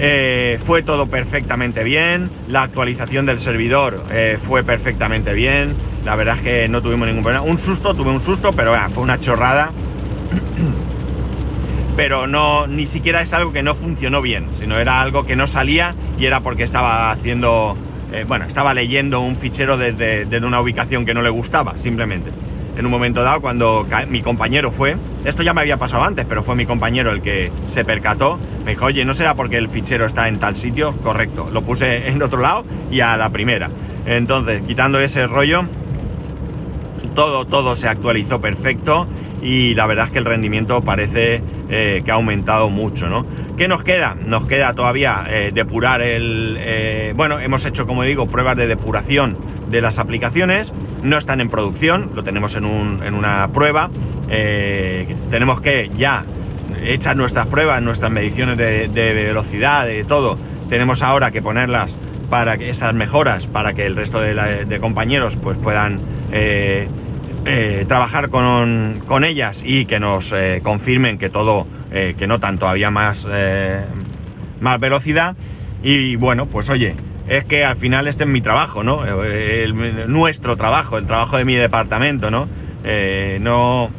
Eh, 0.00 0.58
fue 0.66 0.82
todo 0.82 1.06
perfectamente 1.06 1.84
bien, 1.84 2.30
la 2.48 2.64
actualización 2.64 3.26
del 3.26 3.38
servidor 3.38 4.02
eh, 4.10 4.38
fue 4.42 4.64
perfectamente 4.64 5.34
bien, 5.34 5.76
la 6.04 6.16
verdad 6.16 6.38
es 6.38 6.42
que 6.42 6.68
no 6.68 6.82
tuvimos 6.82 7.06
ningún 7.06 7.22
problema. 7.22 7.44
Un 7.44 7.58
susto, 7.58 7.94
tuve 7.94 8.10
un 8.10 8.20
susto, 8.20 8.52
pero 8.52 8.74
fue 8.92 9.04
una 9.04 9.20
chorrada. 9.20 9.70
pero 11.96 12.26
no, 12.26 12.66
ni 12.66 12.86
siquiera 12.86 13.22
es 13.22 13.32
algo 13.32 13.52
que 13.52 13.62
no 13.62 13.76
funcionó 13.76 14.20
bien, 14.20 14.48
sino 14.58 14.80
era 14.80 15.00
algo 15.00 15.26
que 15.26 15.36
no 15.36 15.46
salía 15.46 15.94
y 16.18 16.26
era 16.26 16.40
porque 16.40 16.64
estaba 16.64 17.12
haciendo, 17.12 17.76
eh, 18.12 18.24
bueno, 18.26 18.44
estaba 18.44 18.74
leyendo 18.74 19.20
un 19.20 19.36
fichero 19.36 19.76
desde 19.76 20.38
una 20.44 20.60
ubicación 20.60 21.04
que 21.04 21.14
no 21.14 21.22
le 21.22 21.30
gustaba, 21.30 21.78
simplemente 21.78 22.30
en 22.76 22.86
un 22.86 22.92
momento 22.92 23.22
dado 23.22 23.40
cuando 23.40 23.86
mi 24.08 24.22
compañero 24.22 24.72
fue, 24.72 24.96
esto 25.24 25.42
ya 25.42 25.52
me 25.52 25.60
había 25.60 25.76
pasado 25.76 26.04
antes, 26.04 26.24
pero 26.26 26.42
fue 26.42 26.56
mi 26.56 26.66
compañero 26.66 27.10
el 27.10 27.20
que 27.20 27.52
se 27.66 27.84
percató, 27.84 28.38
me 28.64 28.72
dijo, 28.72 28.86
oye, 28.86 29.04
¿no 29.04 29.14
será 29.14 29.34
porque 29.34 29.56
el 29.56 29.68
fichero 29.68 30.06
está 30.06 30.28
en 30.28 30.38
tal 30.38 30.56
sitio? 30.56 30.96
Correcto, 31.02 31.48
lo 31.52 31.62
puse 31.62 32.08
en 32.08 32.22
otro 32.22 32.40
lado 32.40 32.64
y 32.90 33.00
a 33.00 33.16
la 33.16 33.30
primera. 33.30 33.70
Entonces, 34.06 34.62
quitando 34.66 35.00
ese 35.00 35.26
rollo, 35.26 35.64
todo, 37.14 37.44
todo 37.44 37.76
se 37.76 37.88
actualizó 37.88 38.40
perfecto 38.40 39.06
y 39.42 39.74
la 39.74 39.86
verdad 39.86 40.06
es 40.06 40.12
que 40.12 40.20
el 40.20 40.24
rendimiento 40.24 40.80
parece 40.82 41.42
eh, 41.68 42.02
que 42.04 42.10
ha 42.12 42.14
aumentado 42.14 42.70
mucho, 42.70 43.08
¿no? 43.08 43.26
¿Qué 43.56 43.66
nos 43.66 43.82
queda? 43.82 44.14
Nos 44.14 44.46
queda 44.46 44.72
todavía 44.74 45.24
eh, 45.28 45.50
depurar 45.52 46.00
el... 46.00 46.56
Eh, 46.60 47.12
bueno, 47.16 47.40
hemos 47.40 47.64
hecho, 47.64 47.86
como 47.86 48.04
digo, 48.04 48.28
pruebas 48.28 48.56
de 48.56 48.68
depuración 48.68 49.36
de 49.68 49.80
las 49.82 49.98
aplicaciones, 49.98 50.72
no 51.02 51.18
están 51.18 51.40
en 51.40 51.48
producción, 51.48 52.12
lo 52.14 52.22
tenemos 52.22 52.54
en, 52.54 52.64
una 52.64 53.48
prueba, 53.52 53.90
tenemos 55.30 55.60
que 55.62 55.90
ya 55.96 56.24
echar 56.84 57.16
nuestras 57.16 57.46
pruebas, 57.46 57.80
nuestras 57.82 58.12
mediciones 58.12 58.58
de, 58.58 58.88
velocidad, 58.92 59.86
de 59.86 60.04
todo, 60.04 60.38
tenemos 60.68 61.00
ahora 61.00 61.30
que 61.30 61.40
ponerlas 61.40 61.96
para 62.28 62.58
que 62.58 62.68
estas 62.68 62.92
mejoras, 62.92 63.46
para 63.46 63.72
que 63.72 63.86
el 63.86 63.96
resto 63.96 64.20
de, 64.20 64.78
compañeros 64.78 65.36
pues 65.36 65.56
puedan 65.56 66.00
trabajar 67.86 68.30
con, 68.30 69.24
ellas 69.24 69.62
y 69.64 69.86
que 69.86 70.00
nos 70.00 70.32
eh, 70.32 70.60
confirmen 70.62 71.18
que 71.18 71.28
todo, 71.28 71.66
eh, 71.90 72.14
que 72.18 72.26
notan 72.26 72.58
todavía 72.58 72.90
más, 72.90 73.26
más 74.60 74.80
velocidad. 74.80 75.36
Y 75.82 76.16
bueno, 76.16 76.46
pues 76.46 76.70
oye, 76.70 76.94
es 77.28 77.44
que 77.44 77.64
al 77.64 77.76
final 77.76 78.06
este 78.06 78.24
es 78.24 78.30
mi 78.30 78.40
trabajo, 78.40 78.82
¿no? 78.82 79.02
nuestro 80.06 80.56
trabajo, 80.56 80.98
el 80.98 81.06
trabajo 81.06 81.36
de 81.36 81.44
mi 81.44 81.54
departamento, 81.54 82.30
¿no? 82.30 82.48
no, 83.40 83.90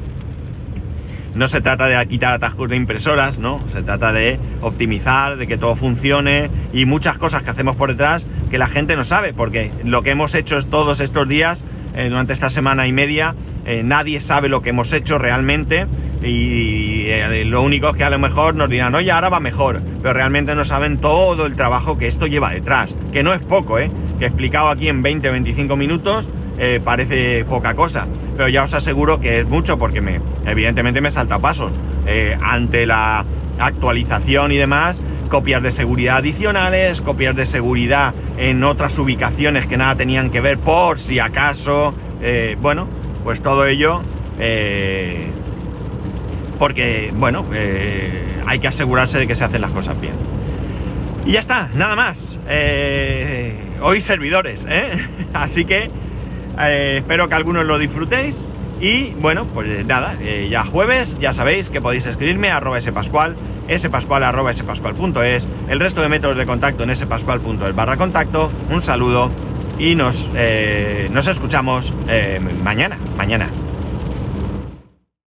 no 1.35 1.47
se 1.47 1.61
trata 1.61 1.87
de 1.87 2.07
quitar 2.07 2.33
atascos 2.33 2.69
de 2.69 2.75
impresoras, 2.75 3.39
¿no? 3.39 3.59
Se 3.69 3.81
trata 3.81 4.13
de 4.13 4.39
optimizar, 4.61 5.37
de 5.37 5.47
que 5.47 5.57
todo 5.57 5.75
funcione 5.75 6.49
y 6.73 6.85
muchas 6.85 7.17
cosas 7.17 7.43
que 7.43 7.49
hacemos 7.49 7.75
por 7.75 7.89
detrás 7.89 8.27
que 8.51 8.57
la 8.57 8.67
gente 8.67 8.95
no 8.95 9.03
sabe, 9.03 9.33
porque 9.33 9.71
lo 9.83 10.03
que 10.03 10.11
hemos 10.11 10.35
hecho 10.35 10.61
todos 10.61 10.99
estos 10.99 11.27
días 11.27 11.63
eh, 11.95 12.09
durante 12.09 12.33
esta 12.33 12.49
semana 12.49 12.87
y 12.87 12.91
media. 12.91 13.35
Eh, 13.65 13.83
nadie 13.83 14.19
sabe 14.19 14.49
lo 14.49 14.61
que 14.61 14.71
hemos 14.71 14.91
hecho 14.93 15.17
realmente 15.17 15.87
y 16.21 17.05
eh, 17.07 17.45
lo 17.45 17.61
único 17.61 17.89
es 17.89 17.95
que 17.95 18.03
a 18.03 18.09
lo 18.09 18.19
mejor 18.19 18.55
nos 18.55 18.69
dirán, 18.69 18.95
oye, 18.95 19.11
ahora 19.11 19.29
va 19.29 19.39
mejor, 19.39 19.81
pero 20.01 20.13
realmente 20.13 20.55
no 20.55 20.65
saben 20.65 20.97
todo 20.97 21.45
el 21.45 21.55
trabajo 21.55 21.97
que 21.97 22.07
esto 22.07 22.27
lleva 22.27 22.51
detrás, 22.51 22.95
que 23.11 23.23
no 23.23 23.33
es 23.33 23.39
poco, 23.41 23.79
¿eh? 23.79 23.91
que 24.19 24.25
explicado 24.25 24.69
aquí 24.69 24.89
en 24.89 25.03
20-25 25.03 25.77
minutos 25.77 26.27
parece 26.85 27.43
poca 27.43 27.73
cosa, 27.73 28.07
pero 28.37 28.47
ya 28.47 28.63
os 28.63 28.73
aseguro 28.73 29.19
que 29.19 29.39
es 29.39 29.45
mucho 29.45 29.77
porque 29.77 29.99
me, 29.99 30.21
evidentemente 30.45 31.01
me 31.01 31.11
salta 31.11 31.39
pasos. 31.39 31.73
ante 32.41 32.85
la 32.85 33.25
actualización 33.59 34.53
y 34.53 34.57
demás, 34.57 35.01
copias 35.33 35.63
de 35.63 35.71
seguridad 35.71 36.17
adicionales, 36.17 37.01
copias 37.01 37.35
de 37.35 37.47
seguridad 37.47 38.13
en 38.37 38.63
otras 38.63 38.99
ubicaciones 38.99 39.65
que 39.65 39.77
nada 39.77 39.95
tenían 39.95 40.29
que 40.29 40.41
ver 40.41 40.59
por 40.59 40.99
si 40.99 41.17
acaso, 41.17 41.95
eh, 42.21 42.55
bueno, 42.61 42.87
pues 43.23 43.41
todo 43.41 43.65
ello, 43.65 44.03
eh, 44.37 45.31
porque, 46.59 47.11
bueno, 47.15 47.47
eh, 47.51 48.43
hay 48.45 48.59
que 48.59 48.67
asegurarse 48.67 49.17
de 49.17 49.25
que 49.25 49.33
se 49.33 49.43
hacen 49.43 49.61
las 49.61 49.71
cosas 49.71 49.99
bien. 49.99 50.13
Y 51.25 51.31
ya 51.31 51.39
está, 51.39 51.71
nada 51.73 51.95
más. 51.95 52.37
hoy 53.81 54.01
servidores, 54.01 54.67
Así 55.33 55.65
que 55.65 55.89
espero 56.97 57.27
que 57.27 57.33
algunos 57.33 57.65
lo 57.65 57.79
disfrutéis. 57.79 58.45
Y 58.79 59.15
bueno, 59.19 59.47
pues 59.47 59.83
nada, 59.83 60.15
ya 60.47 60.63
jueves, 60.63 61.17
ya 61.19 61.33
sabéis 61.33 61.71
que 61.71 61.81
podéis 61.81 62.05
escribirme 62.05 62.51
a 62.51 62.57
arroba 62.57 62.79
spascual 62.79 63.35
spascual.es, 63.69 65.47
el 65.69 65.79
resto 65.79 66.01
de 66.01 66.09
métodos 66.09 66.37
de 66.37 66.45
contacto 66.45 66.83
en 66.83 66.95
spascual.es 66.95 67.75
barra 67.75 67.97
contacto. 67.97 68.51
Un 68.69 68.81
saludo 68.81 69.31
y 69.79 69.95
nos, 69.95 70.29
eh, 70.35 71.09
nos 71.11 71.27
escuchamos 71.27 71.93
eh, 72.07 72.39
mañana, 72.63 72.97
mañana. 73.17 73.49